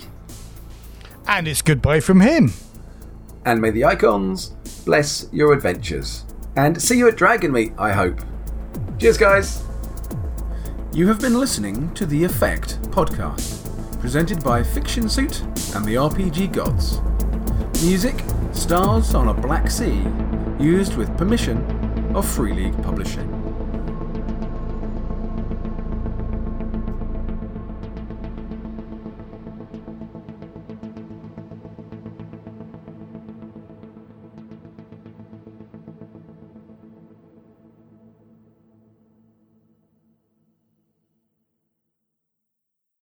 [1.28, 2.52] and it's goodbye from him.
[3.46, 4.48] and may the icons
[4.86, 6.26] bless your adventures,
[6.58, 7.72] and see you at Dragon Meet.
[7.78, 8.20] I hope.
[8.98, 9.64] Cheers, guys.
[10.92, 13.56] You have been listening to The Effect podcast.
[14.02, 15.40] presented by Fiction Suit
[15.74, 17.00] and the RPG Gods.
[17.82, 20.06] Music Stars on a Black Sea,
[20.60, 21.64] used with permission
[22.14, 23.39] of Free League Publishing.